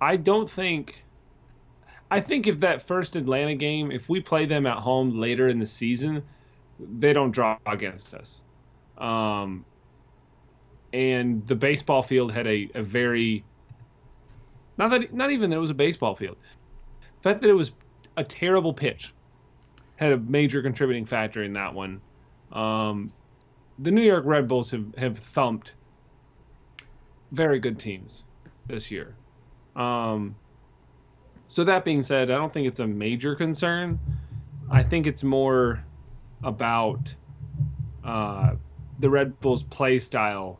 [0.00, 1.04] I don't think.
[2.10, 5.58] I think if that first Atlanta game, if we play them at home later in
[5.58, 6.22] the season,
[6.78, 8.40] they don't draw against us.
[8.96, 9.64] Um,
[10.92, 13.44] and the baseball field had a, a very
[14.78, 16.36] not that not even that it was a baseball field.
[17.00, 17.72] The fact that it was
[18.16, 19.12] a terrible pitch
[19.96, 22.00] had a major contributing factor in that one.
[22.52, 23.12] Um,
[23.78, 25.74] the New York Red Bulls have, have thumped
[27.32, 28.24] very good teams
[28.66, 29.14] this year.
[29.76, 30.34] Um,
[31.46, 33.98] so that being said, I don't think it's a major concern.
[34.70, 35.84] I think it's more
[36.42, 37.14] about
[38.04, 38.54] uh,
[38.98, 40.58] the Red Bulls' play style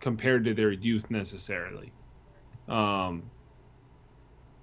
[0.00, 1.92] compared to their youth necessarily.
[2.68, 3.22] Um,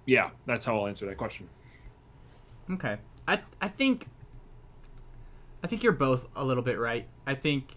[0.06, 1.48] yeah, that's how I'll answer that question.
[2.72, 2.98] Okay.
[3.28, 4.08] I I think
[5.64, 7.08] I think you're both a little bit right.
[7.28, 7.76] I think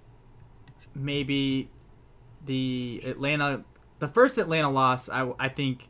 [0.95, 1.69] maybe
[2.45, 3.65] the Atlanta
[3.99, 5.89] the first Atlanta loss I I think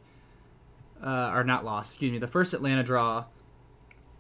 [1.03, 2.19] uh, or not loss, excuse me.
[2.19, 3.25] The first Atlanta draw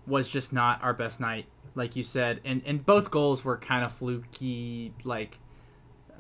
[0.06, 1.46] was just not our best night,
[1.76, 4.92] like you said, and and both goals were kind of fluky.
[5.04, 5.38] Like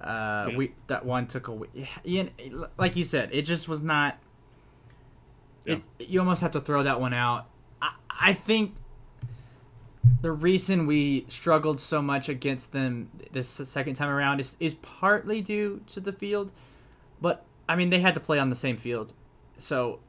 [0.00, 0.56] uh, Yeah.
[0.56, 1.68] we that one took away.
[2.04, 2.28] Yeah,
[2.78, 4.18] like you said, it just was not.
[5.64, 7.46] It, you almost have to throw that one out.
[7.80, 8.74] I, I think
[10.20, 15.40] the reason we struggled so much against them this second time around is, is partly
[15.40, 16.52] due to the field,
[17.20, 19.12] but I mean they had to play on the same field,
[19.58, 20.00] so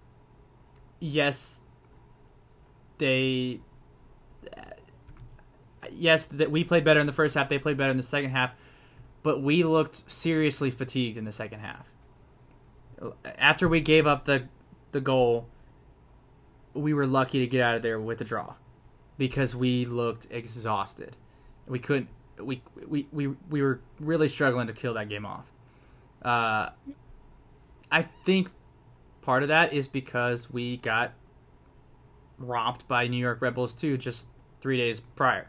[0.99, 1.61] yes,
[2.97, 3.59] they
[5.91, 7.49] yes that we played better in the first half.
[7.49, 8.51] They played better in the second half,
[9.21, 11.87] but we looked seriously fatigued in the second half.
[13.37, 14.47] After we gave up the
[14.91, 15.47] the goal,
[16.73, 18.55] we were lucky to get out of there with a draw
[19.17, 21.15] because we looked exhausted.
[21.67, 22.09] We couldn't.
[22.39, 25.45] We we we we were really struggling to kill that game off.
[26.23, 26.69] Uh,
[27.91, 28.49] I think
[29.21, 31.13] part of that is because we got
[32.37, 34.27] romped by New York Red Bulls too, just
[34.61, 35.47] three days prior,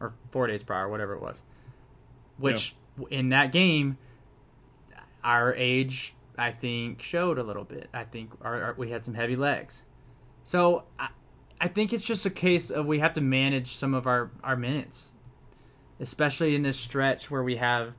[0.00, 1.42] or four days prior, whatever it was.
[2.38, 2.74] Which
[3.10, 3.96] in that game,
[5.22, 7.88] our age I think showed a little bit.
[7.92, 9.84] I think our, our, we had some heavy legs.
[10.42, 11.08] So I,
[11.60, 14.56] I think it's just a case of we have to manage some of our, our
[14.56, 15.12] minutes,
[16.00, 17.94] especially in this stretch where we have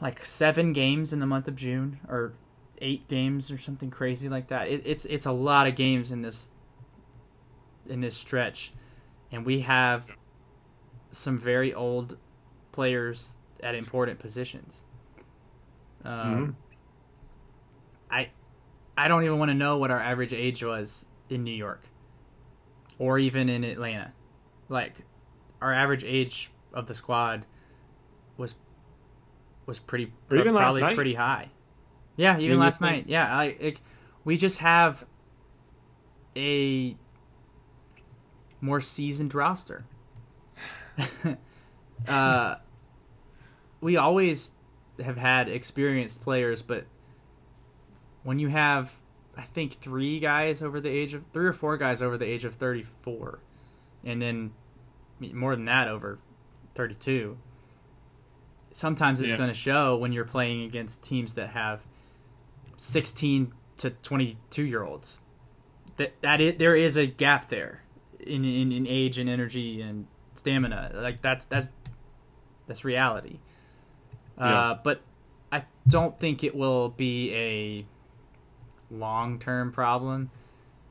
[0.00, 2.32] like seven games in the month of June or
[2.80, 4.68] eight games or something crazy like that.
[4.68, 6.50] It, it's it's a lot of games in this
[7.88, 8.72] in this stretch,
[9.32, 10.04] and we have
[11.10, 12.16] some very old
[12.72, 14.84] players at important positions.
[16.04, 16.54] Um, Mhm.
[18.10, 18.30] I
[18.96, 21.82] I don't even want to know what our average age was in New York
[22.98, 24.12] or even in Atlanta.
[24.68, 25.04] Like
[25.60, 27.46] our average age of the squad
[28.36, 28.54] was
[29.66, 31.50] was pretty Or even last probably pretty high.
[32.16, 33.04] Yeah, even last night.
[33.06, 33.80] Yeah, I it,
[34.24, 35.04] we just have
[36.36, 36.96] a
[38.60, 39.84] more seasoned roster.
[42.08, 42.56] uh
[43.80, 44.52] we always
[45.02, 46.84] have had experienced players, but
[48.24, 48.92] when you have,
[49.38, 52.44] I think three guys over the age of three or four guys over the age
[52.44, 53.38] of thirty four,
[54.04, 54.50] and then
[55.20, 56.18] more than that over
[56.74, 57.38] thirty two.
[58.72, 59.36] Sometimes it's Yeah.
[59.36, 61.86] going to show when you're playing against teams that have
[62.76, 65.18] sixteen to twenty two year olds.
[65.96, 67.82] That that is, there is a gap there
[68.20, 70.90] in, in in age and energy and stamina.
[70.94, 71.68] Like that's that's
[72.66, 73.38] that's reality.
[74.36, 74.44] Yeah.
[74.44, 75.00] Uh, but
[75.50, 77.86] I don't think it will be a
[78.90, 80.30] long term problem.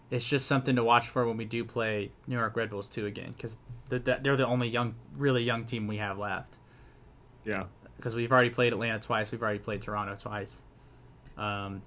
[0.10, 3.06] It's just something to watch for when we do play New York Red Bulls 2
[3.06, 3.58] again because
[3.89, 6.56] they're the only young, really young team we have left.
[7.43, 7.66] Yeah.
[7.98, 10.62] Because we've already played Atlanta twice, we've already played Toronto twice.
[11.38, 11.82] Um,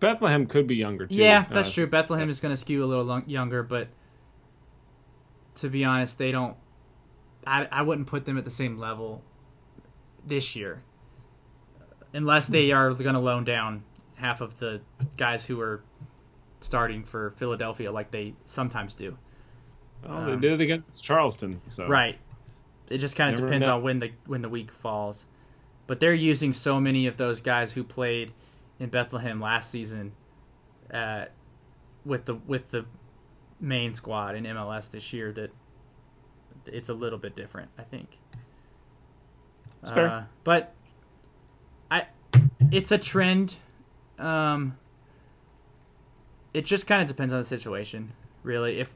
[0.00, 1.14] Bethlehem could be younger too.
[1.14, 1.86] yeah, that's Uh, true.
[1.86, 3.88] Bethlehem is going to skew a little long, younger, but
[5.56, 6.56] to be honest, they don't.
[7.46, 9.22] I, I wouldn't put them at the same level
[10.26, 10.82] this year,
[12.12, 13.84] unless they are going to loan down
[14.16, 14.80] half of the
[15.16, 15.82] guys who are
[16.60, 19.18] starting for Philadelphia, like they sometimes do.
[20.06, 21.60] Well, they um, did it against Charleston.
[21.66, 22.18] So Right.
[22.90, 23.76] It just kind of depends know.
[23.76, 25.24] on when the when the week falls.
[25.86, 28.32] But they're using so many of those guys who played
[28.78, 30.12] in Bethlehem last season
[30.92, 31.26] uh,
[32.04, 32.84] with the with the
[33.60, 35.50] main squad in MLS this year that
[36.66, 38.18] it's a little bit different, I think.
[39.80, 40.08] It's fair.
[40.08, 40.74] Uh, but
[41.90, 42.06] I
[42.70, 43.56] it's a trend.
[44.18, 44.76] Um
[46.52, 48.12] it just kind of depends on the situation,
[48.42, 48.78] really.
[48.80, 48.90] If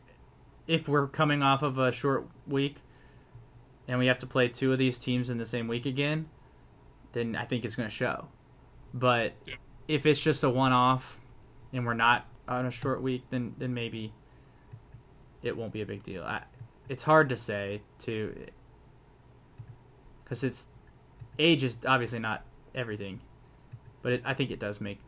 [0.67, 2.77] if we're coming off of a short week
[3.89, 6.29] and we have to play two of these teams in the same week again,
[7.13, 8.29] then I think it's going to show.
[8.95, 9.55] But Yeah.
[9.89, 11.19] if it's just a one-off
[11.73, 14.13] and we're not on a short week, then then maybe
[15.43, 16.23] it won't be a big deal.
[16.23, 16.43] I,
[16.89, 18.47] it's hard to say too,
[20.23, 20.69] because it's
[21.39, 22.45] age is obviously not
[22.75, 23.21] everything,
[24.03, 24.99] but it, I think it does make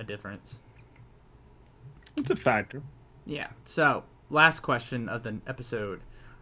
[0.00, 0.58] a difference.
[2.16, 2.82] it's a factor.
[3.26, 3.48] Yeah.
[3.64, 6.00] So, last question of the episode: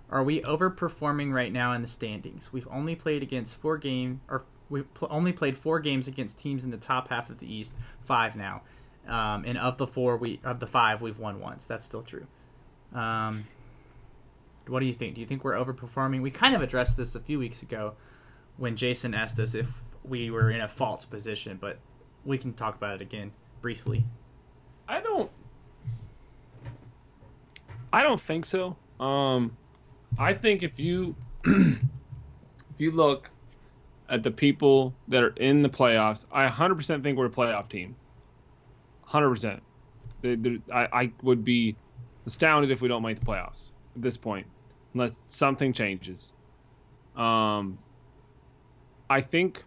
[0.08, 2.52] Are we overperforming right now in the standings?
[2.52, 6.64] We've only played against four game, or we've pl- only played four games against teams
[6.64, 7.74] in the top half of the East.
[8.00, 8.62] Five now,
[9.06, 11.66] um, and of the four, we of the five, we've won once.
[11.66, 12.26] That's still true.
[12.94, 13.46] Um,
[14.68, 15.16] what do you think?
[15.16, 16.22] Do you think we're overperforming?
[16.22, 17.94] We kind of addressed this a few weeks ago
[18.56, 19.68] when Jason asked us if
[20.04, 21.78] we were in a false position, but
[22.24, 24.04] we can talk about it again briefly.
[24.88, 25.30] I don't.
[27.92, 28.76] I don't think so.
[29.00, 29.56] Um,
[30.18, 31.78] I think if you if
[32.78, 33.30] you look
[34.08, 37.94] at the people that are in the playoffs, I 100% think we're a playoff team.
[39.08, 39.60] 100%.
[40.22, 41.76] They- I, I would be
[42.26, 44.46] astounded if we don't make the playoffs at this point,
[44.94, 46.32] unless something changes.
[47.16, 47.78] Um,
[49.10, 49.64] I think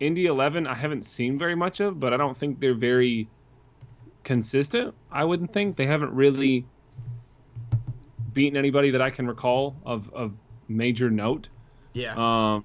[0.00, 3.28] Indy 11 I haven't seen very much of, but I don't think they're very
[4.22, 4.94] consistent.
[5.10, 6.66] I wouldn't think they haven't really
[8.32, 10.32] beaten anybody that I can recall of of
[10.68, 11.48] major note.
[11.92, 12.14] Yeah.
[12.16, 12.64] Um,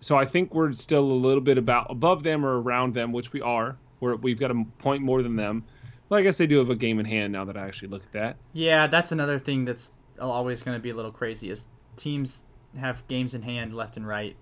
[0.00, 3.32] so I think we're still a little bit about above them or around them, which
[3.32, 3.76] we are.
[4.00, 5.64] We're, we've got a point more than them.
[6.08, 8.02] But I guess they do have a game in hand now that I actually look
[8.02, 8.36] at that.
[8.52, 11.66] Yeah, that's another thing that's always going to be a little crazy is
[11.96, 12.44] teams
[12.78, 14.36] have games in hand left and right,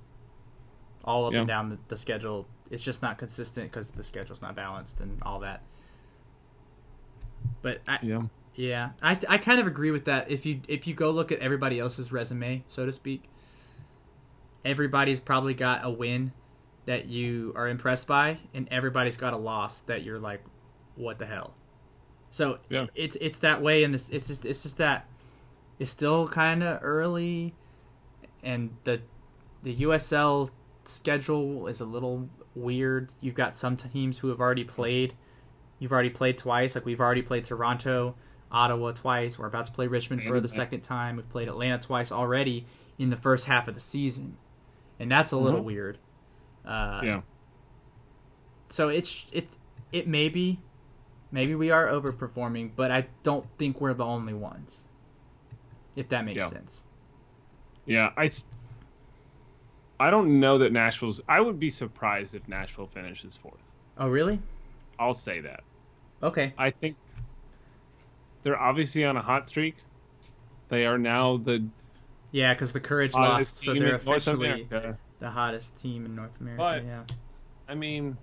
[1.07, 2.47] all up and down the, the schedule.
[2.71, 5.63] It's just not consistent because the schedule's not balanced and all that.
[7.63, 8.23] But I, Yeah.
[8.55, 10.31] yeah, I, I kind of agree with that.
[10.31, 13.25] If you if you go look at everybody else's resume, so to speak,
[14.65, 16.33] everybody's probably got a win
[16.87, 20.43] that you are impressed by, and everybody's got a loss that you're like,
[20.95, 21.55] what the hell?
[22.31, 22.87] So Yeah.
[22.95, 25.07] it's it's that way, and this it's just it's just that
[25.79, 27.55] it's still kind of early,
[28.43, 29.01] and the
[29.63, 30.51] the USL
[30.89, 33.13] schedule is a little weird.
[33.21, 35.15] You've got some teams who have already played.
[35.79, 36.75] You've already played twice.
[36.75, 38.15] Like we've already played Toronto,
[38.51, 39.39] Ottawa twice.
[39.39, 41.17] We're about to play Richmond for the second time.
[41.17, 42.65] We've played Atlanta twice already
[42.99, 44.37] in the first half of the season,
[44.99, 45.65] and that's a little Mhm.
[45.65, 45.99] weird.
[46.65, 47.21] Uh, Yeah.
[48.69, 49.49] So it's it
[49.93, 50.61] it may be,
[51.31, 54.85] maybe we are overperforming, but I don't think we're the only ones.
[55.95, 56.49] If that makes Yeah.
[56.49, 56.85] sense.
[57.87, 58.13] Yeah.
[58.17, 58.29] I,
[59.99, 61.21] I don't know that Nashville's.
[61.29, 63.61] I would be surprised if Nashville finishes fourth.
[63.99, 64.41] Oh really?
[64.99, 65.61] I'll say that.
[66.23, 66.53] Okay.
[66.59, 66.97] I think
[68.43, 69.77] they're obviously on a hot streak.
[70.69, 71.65] They are now the
[72.33, 74.67] Yeah, because the Courage lost, so they're officially
[75.19, 76.59] the hottest team in North America.
[76.63, 77.03] But- yeah.
[77.69, 78.17] I mean,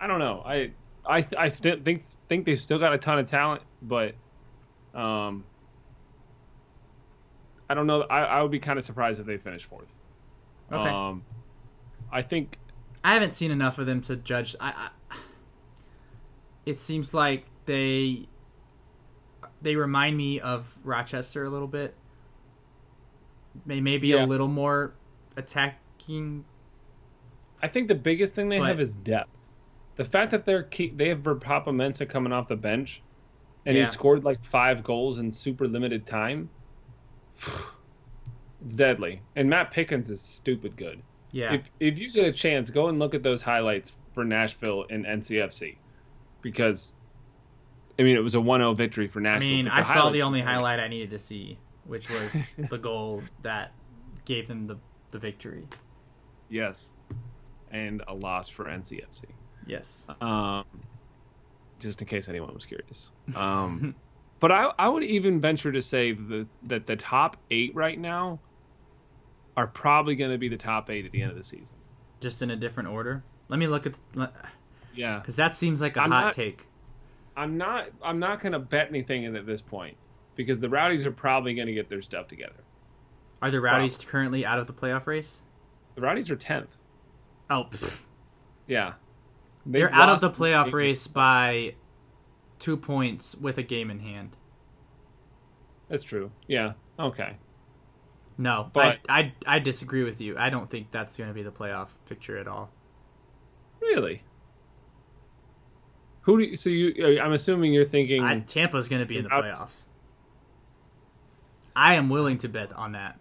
[0.00, 0.42] I don't know.
[0.44, 0.72] I
[1.06, 4.14] I I still think think they've still got a ton of talent, but
[4.94, 5.44] um,
[7.70, 8.02] I don't know.
[8.02, 9.86] I, I would be kind of surprised if they finish fourth.
[10.70, 10.88] Okay.
[10.90, 11.24] Um,
[12.12, 12.58] I think
[13.04, 14.54] I haven't seen enough of them to judge.
[14.60, 15.16] I, I
[16.66, 18.26] it seems like they
[19.62, 21.94] they remind me of Rochester a little bit.
[23.64, 24.24] May maybe Yeah.
[24.24, 24.94] a little more
[25.36, 26.44] attacking.
[27.62, 29.30] I think the biggest thing they But- have is depth.
[29.96, 33.02] The fact that they're keep, they have Papa Mensah coming off the bench,
[33.66, 33.82] and Yeah.
[33.82, 36.48] he scored like five goals in super limited time.
[38.64, 39.22] It's deadly.
[39.36, 41.02] And Matt Pickens is stupid good.
[41.32, 44.86] Yeah, If if you get a chance, go and look at those highlights for Nashville
[44.88, 45.76] and NCFC,
[46.40, 46.94] because
[47.98, 49.46] I mean it was a 1-0 victory for Nashville.
[49.48, 52.34] I mean, I saw the only highlight I needed to see, which was
[52.70, 53.72] the goal that
[54.24, 54.78] gave them the
[55.10, 55.64] the victory.
[56.48, 56.94] Yes,
[57.70, 59.24] and a loss for NCFC.
[59.66, 60.06] Yes.
[60.22, 60.64] um,
[61.78, 63.12] just in case anyone was curious.
[63.36, 63.94] Um,
[64.40, 68.38] but I, I would even venture to say that, that the top eight right now
[69.58, 71.76] are probably going to be the top eight at the end of the season.
[72.20, 73.24] Just in a different order.
[73.48, 73.94] Let me look at
[74.94, 76.66] Yeah, because that seems like a I'm hot not- take.
[77.36, 79.96] I'm not I'm not going to bet anything at this point
[80.36, 82.62] because the Rowdies are probably going to get their stuff together.
[83.42, 85.42] Are the Rowdies currently out of the playoff race?
[85.96, 86.76] The Rowdies are tenth.
[87.50, 87.98] Oh, pfft.
[88.68, 88.92] Yeah,
[89.66, 91.74] they're They've out of the playoff race by
[92.60, 94.36] two points with a game in hand.
[95.88, 96.30] That's true.
[96.46, 96.72] Yeah.
[96.98, 97.36] Okay.
[98.40, 100.38] No, But- I, I I disagree with you.
[100.38, 102.70] I don't think that's going to be the playoff picture at all.
[103.80, 104.22] Really.
[106.22, 107.18] Who do you, so you?
[107.18, 108.22] Uh, I'm assuming you're thinking.
[108.22, 109.86] I, Tampa's going to be in the playoffs.
[111.74, 113.18] I am willing to bet on that.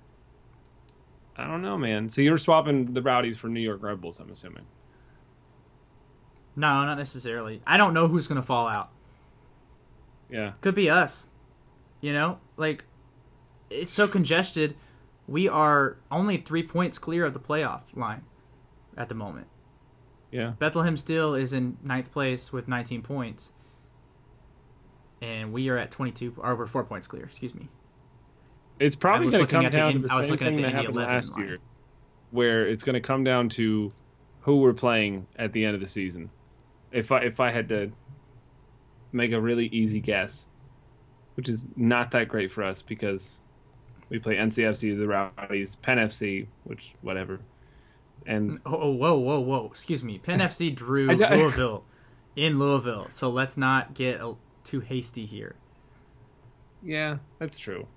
[1.35, 2.09] I don't know, man.
[2.09, 4.65] So you're swapping the Rowdies for New York Red Bulls, I'm assuming.
[6.55, 7.61] No, not necessarily.
[7.67, 8.89] I don't know who's going to fall out.
[10.29, 10.53] Yeah.
[10.61, 11.27] Could be us.
[12.01, 12.85] You know, like
[13.69, 14.75] it's so congested.
[15.27, 18.23] We are only three points clear of the playoff line
[18.95, 19.47] at the moment.
[20.31, 20.53] Yeah.
[20.59, 23.51] Bethlehem Steel is in ninth place with 19 points,
[25.21, 26.35] and we are at 22.
[26.37, 27.25] Or we're four points clear.
[27.25, 27.69] Excuse me.
[28.79, 30.49] It's probably going to come at the down to the I was same looking at
[30.51, 31.47] thing the that happened last line.
[31.47, 31.57] year,
[32.31, 33.91] where it's going to come down to
[34.41, 36.29] who we're playing at the end of the season.
[36.91, 37.91] If I if I had to
[39.11, 40.47] make a really easy guess,
[41.35, 43.39] which is not that great for us because
[44.09, 47.39] we play NCFC, the Rowdies, Penn FC, which whatever,
[48.25, 49.65] and Oh, oh, whoa, whoa, whoa!
[49.65, 50.17] Excuse me.
[50.19, 51.83] Penn FC drew Louisville
[52.35, 54.21] in Louisville, so let's not get
[54.63, 55.55] too hasty here.
[56.83, 57.87] yeah, that's true.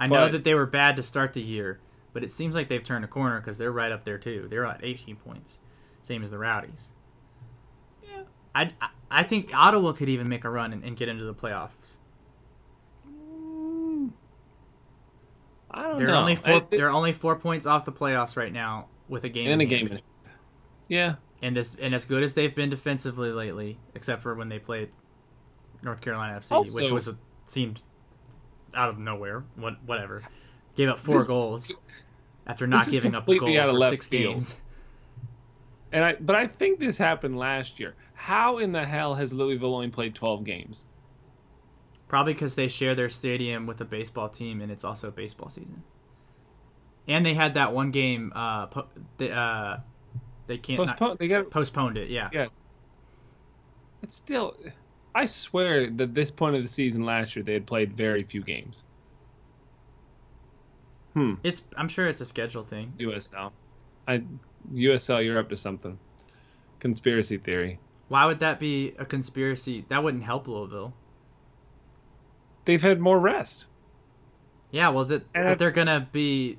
[0.00, 1.80] I know that they were bad to start the year,
[2.12, 4.46] but it seems like they've turned a corner because they're right up there too.
[4.48, 5.54] They're at 18 points,
[6.02, 6.88] same as the Rowdies.
[8.04, 8.22] Yeah.
[8.54, 11.34] I, I, I think Ottawa could even make a run and, and get into the
[11.34, 11.96] playoffs.
[15.70, 16.16] I don't They're know.
[16.16, 16.54] only four.
[16.54, 19.64] I- they're only four points off the playoffs right now with a game in a
[19.64, 19.88] in hand.
[19.90, 19.98] game.
[20.88, 24.58] Yeah, And this and as good as they've been defensively lately, except for when they
[24.58, 24.88] played
[25.82, 27.82] North Carolina FC, which was a, seemed
[28.74, 29.44] out of nowhere.
[29.56, 30.22] What whatever,
[30.76, 31.72] gave up four This is- goals
[32.46, 34.32] after not giving up a goal out of for six field.
[34.34, 34.56] games.
[35.92, 37.94] and I but I think this happened last year.
[38.14, 40.86] How in the hell has Louisville only played 12 games?
[42.08, 45.82] Probably because they share their stadium with a baseball team, and it's also baseball season.
[47.06, 48.32] And they had that one game.
[48.34, 48.88] Uh, po-
[49.18, 49.78] they, uh,
[50.46, 51.16] they can't not- Postpone.
[51.20, 52.08] They got postponed it.
[52.10, 52.30] Yeah.
[52.32, 52.46] Yeah.
[54.02, 54.56] it's still.
[55.14, 58.42] I swear that this point of the season last year they had played very few
[58.42, 58.84] games.
[61.14, 61.34] Hmm.
[61.42, 61.62] It's.
[61.76, 62.92] I'm sure it's a schedule thing.
[62.98, 63.52] USL.
[64.06, 64.22] I
[64.72, 65.24] USL.
[65.24, 65.98] You're up to something.
[66.80, 67.80] Conspiracy theory.
[68.08, 69.84] Why would that be a conspiracy?
[69.88, 70.94] That wouldn't help Louisville.
[72.68, 73.64] They've had more rest.
[74.70, 76.58] Yeah, well, that, And but I- they're gonna be.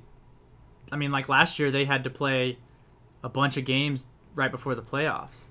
[0.90, 2.58] I mean, like last year, they had to play
[3.22, 5.44] a bunch of games right before the playoffs,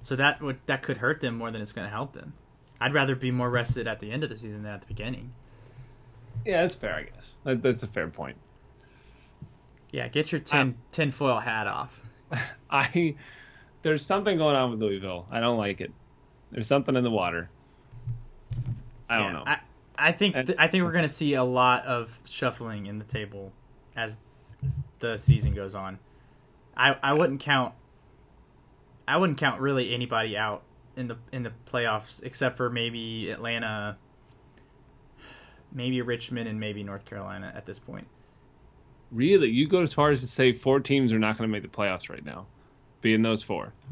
[0.00, 2.32] so that would that could hurt them more than it's gonna help them.
[2.80, 5.34] I'd rather be more rested at the end of the season than at the beginning.
[6.46, 6.94] Yeah, that's fair.
[6.94, 8.38] I guess that, that's a fair point.
[9.92, 12.00] Yeah, get your tin um, tinfoil hat off.
[12.70, 13.16] I
[13.82, 15.26] there's something going on with Louisville.
[15.30, 15.92] I don't like it.
[16.52, 17.50] There's something in the water.
[19.10, 19.44] I don't Yeah, know.
[19.46, 19.58] I,
[19.96, 23.52] I think th- I think we're gonna see a lot of shuffling in the table
[23.96, 24.18] as
[25.00, 25.98] the season goes on.
[26.76, 27.74] I I wouldn't count.
[29.06, 30.62] I wouldn't count really anybody out
[30.96, 33.96] in the in the playoffs except for maybe Atlanta,
[35.72, 38.06] maybe Richmond, and maybe North Carolina at this point.
[39.12, 41.62] Really, you go as far as to say four teams are not going to make
[41.62, 42.46] the playoffs right now,
[43.00, 43.72] being those four.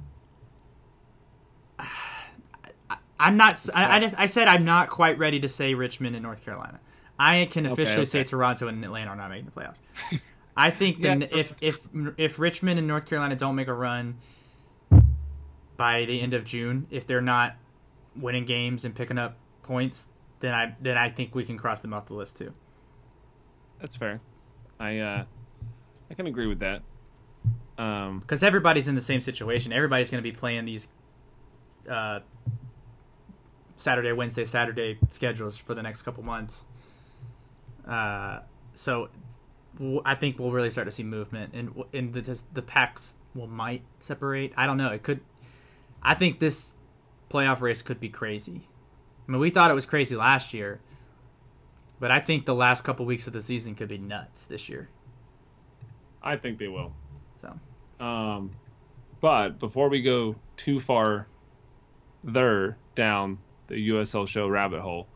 [3.22, 3.64] I'm not.
[3.74, 6.80] I, I, I said I'm not quite ready to say Richmond and North Carolina.
[7.18, 8.04] I can officially okay.
[8.04, 9.80] say Toronto and Atlanta are not making the playoffs.
[10.56, 11.16] I think Yeah.
[11.16, 11.80] that if if
[12.16, 14.18] if Richmond and North Carolina don't make a run
[15.76, 17.56] by the end of June, if they're not
[18.16, 20.08] winning games and picking up points,
[20.40, 22.52] then I then I think we can cross them off the list too.
[23.80, 24.20] That's fair.
[24.80, 25.24] I uh,
[26.10, 26.82] I can agree with that.
[27.78, 29.72] Um, Because everybody's in the same situation.
[29.72, 30.88] Everybody's going to be playing these
[31.90, 32.20] uh,
[33.82, 36.64] Saturday, Wednesday, Saturday schedules for the next couple months.
[37.86, 38.40] Uh,
[38.74, 39.08] so
[39.76, 43.16] w- I think we'll really start to see movement, and and the just, the packs
[43.34, 44.52] will might separate.
[44.56, 44.90] I don't know.
[44.92, 45.20] It could.
[46.02, 46.74] I think this
[47.28, 48.68] playoff race could be crazy.
[49.28, 50.80] I mean, we thought it was crazy last year,
[51.98, 54.88] but I think the last couple weeks of the season could be nuts this year.
[56.22, 56.92] I think they will.
[57.40, 58.52] So Um,
[59.20, 61.26] but before we go too far
[62.22, 63.38] there down
[63.72, 65.06] the USL show rabbit hole,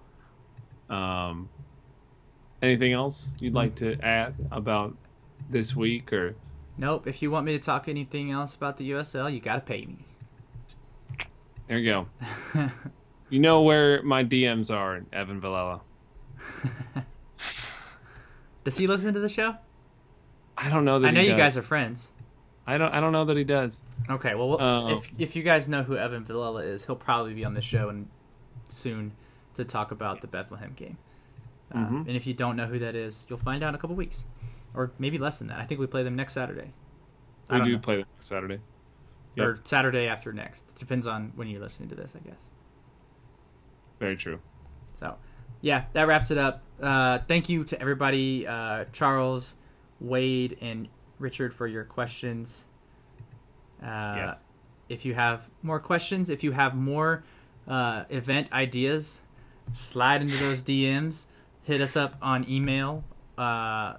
[0.88, 1.48] um,
[2.62, 4.96] anything else you'd like to add about
[5.50, 6.34] this week or
[6.78, 7.06] nope.
[7.06, 9.84] If you want me to talk anything else about the USL, you got to pay
[9.84, 9.98] me.
[11.68, 11.90] there you
[12.54, 12.68] go.
[13.28, 15.80] You know where my DMs are, Evan Villela.
[18.62, 19.56] Does he listen to the show?
[20.56, 22.12] I don't know that I know you guys are friends.
[22.68, 22.92] I don't.
[22.92, 23.82] I don't know that he does.
[24.08, 27.54] Okay, well, if if you guys know who Evan Villela is, he'll probably be on
[27.54, 28.08] the show and
[28.68, 29.12] soon
[29.54, 30.98] to talk about the Bethlehem game.
[31.72, 32.00] Uh, Mhm.
[32.06, 34.26] And if you don't know who that is, you'll find out in a couple weeks,
[34.74, 35.58] or maybe less than that.
[35.58, 36.72] I think we play them next Saturday.
[37.50, 37.78] We don't do know.
[37.78, 38.60] play next Saturday.
[39.38, 40.64] or Saturday after next.
[40.70, 42.38] It depends on when you're listening to this, I guess.
[43.98, 44.40] Very true.
[44.98, 45.16] So,
[45.60, 46.62] yeah, that wraps it up.
[46.80, 49.56] Uh, thank you to everybody, uh, Charles,
[50.00, 50.88] Wade, and
[51.18, 52.66] Richard for your questions.
[53.82, 54.56] Uh, yes.
[54.88, 57.22] if you have more questions, if you have more
[57.68, 59.20] uh, event ideas,
[59.72, 61.26] slide into those DMs.
[61.64, 63.04] Hit us up on email.
[63.36, 63.94] Uh,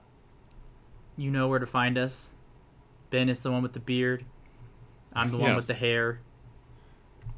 [1.18, 2.32] you know where to find us.
[3.10, 4.26] Ben is the one with the beard.
[5.14, 6.22] I'm the one with the hair.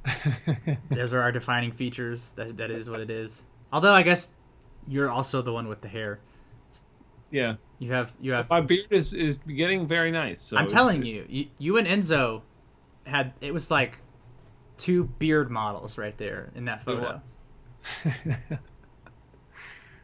[0.90, 2.32] Those are our defining features.
[2.34, 3.46] That that is what it is.
[3.72, 4.30] Although I guess
[4.88, 6.20] you're also the one with the hair.
[7.32, 7.56] yeah.
[7.80, 8.50] You have you have.
[8.50, 10.42] My beard is is getting very nice.
[10.42, 12.42] So I'm telling you, you, you and Enzo
[13.06, 14.00] had it was like
[14.80, 17.22] two beard models right there in that photo.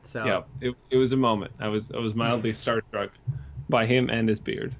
[0.07, 1.51] So yeah, it, it was a moment.
[1.59, 3.09] I was I was mildly starstruck
[3.69, 4.75] by him and his beard.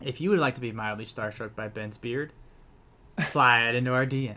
[0.00, 2.32] if you would like to be mildly starstruck by Ben's beard,
[3.30, 4.36] slide into our DMs.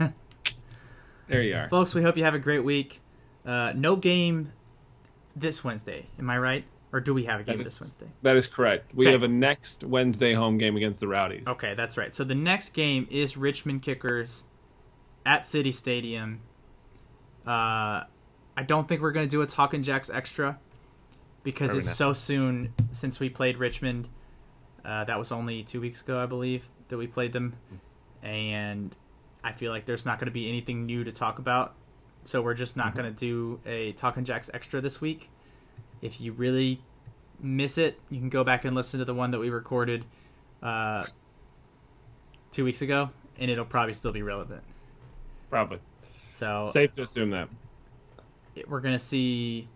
[1.28, 1.68] There you are.
[1.70, 3.00] Folks, we hope you have a great week.
[3.46, 4.52] Uh, no game
[5.34, 6.06] this Wednesday.
[6.18, 6.64] Am I right?
[6.92, 8.06] Or do we have a game That this Wednesday?
[8.22, 8.94] that is correct.
[8.94, 9.12] We Okay.
[9.12, 11.46] have a next Wednesday home game against the Rowdies.
[11.48, 12.14] Okay, that's right.
[12.14, 14.44] So the next game is Richmond Kickers
[15.24, 16.40] at City Stadium.
[17.46, 18.04] Uh,
[18.56, 20.58] I don't think we're going to do a Talking Jacks extra
[21.42, 21.96] because Probably it's not.
[21.96, 24.08] so soon since we played Richmond.
[24.84, 27.54] Uh, that was only two weeks ago, I believe, that we played them.
[28.22, 28.94] And
[29.42, 31.74] I feel like there's not going to be anything new to talk about.
[32.24, 32.96] So we're just not Mhm.
[32.96, 35.30] going to do a Talking Jacks extra this week.
[36.02, 36.82] If you really
[37.40, 40.04] miss it, you can go back and listen to the one that we recorded
[40.62, 41.04] uh,
[42.50, 44.62] two weeks ago, and it'll probably still be relevant.
[45.50, 45.78] Probably.
[46.32, 47.48] So Safe to assume that.
[48.54, 49.68] it- we're gonna see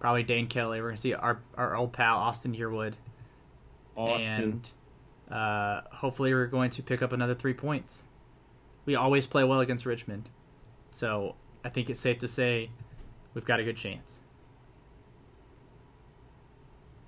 [0.00, 0.80] probably Dane Kelly.
[0.80, 2.94] We're gonna see our our old pal Austin Yearwood,
[3.96, 4.32] Austin.
[4.32, 4.70] and
[5.30, 8.04] uh, hopefully we're going to pick up another three points.
[8.84, 10.28] We always play well against Richmond,
[10.90, 12.70] so I think it's safe to say
[13.34, 14.20] we've got a good chance.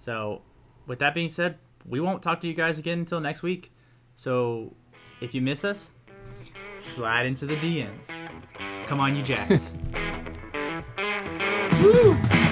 [0.05, 0.43] So,
[0.87, 1.57] with that being said,
[1.87, 3.73] we won't talk to you guys again until next week.
[4.17, 4.75] So,
[5.23, 5.93] if you miss us,
[6.79, 8.11] slide into the DMs.
[8.87, 9.73] Come on, you Jacks.
[11.83, 12.44] Woo!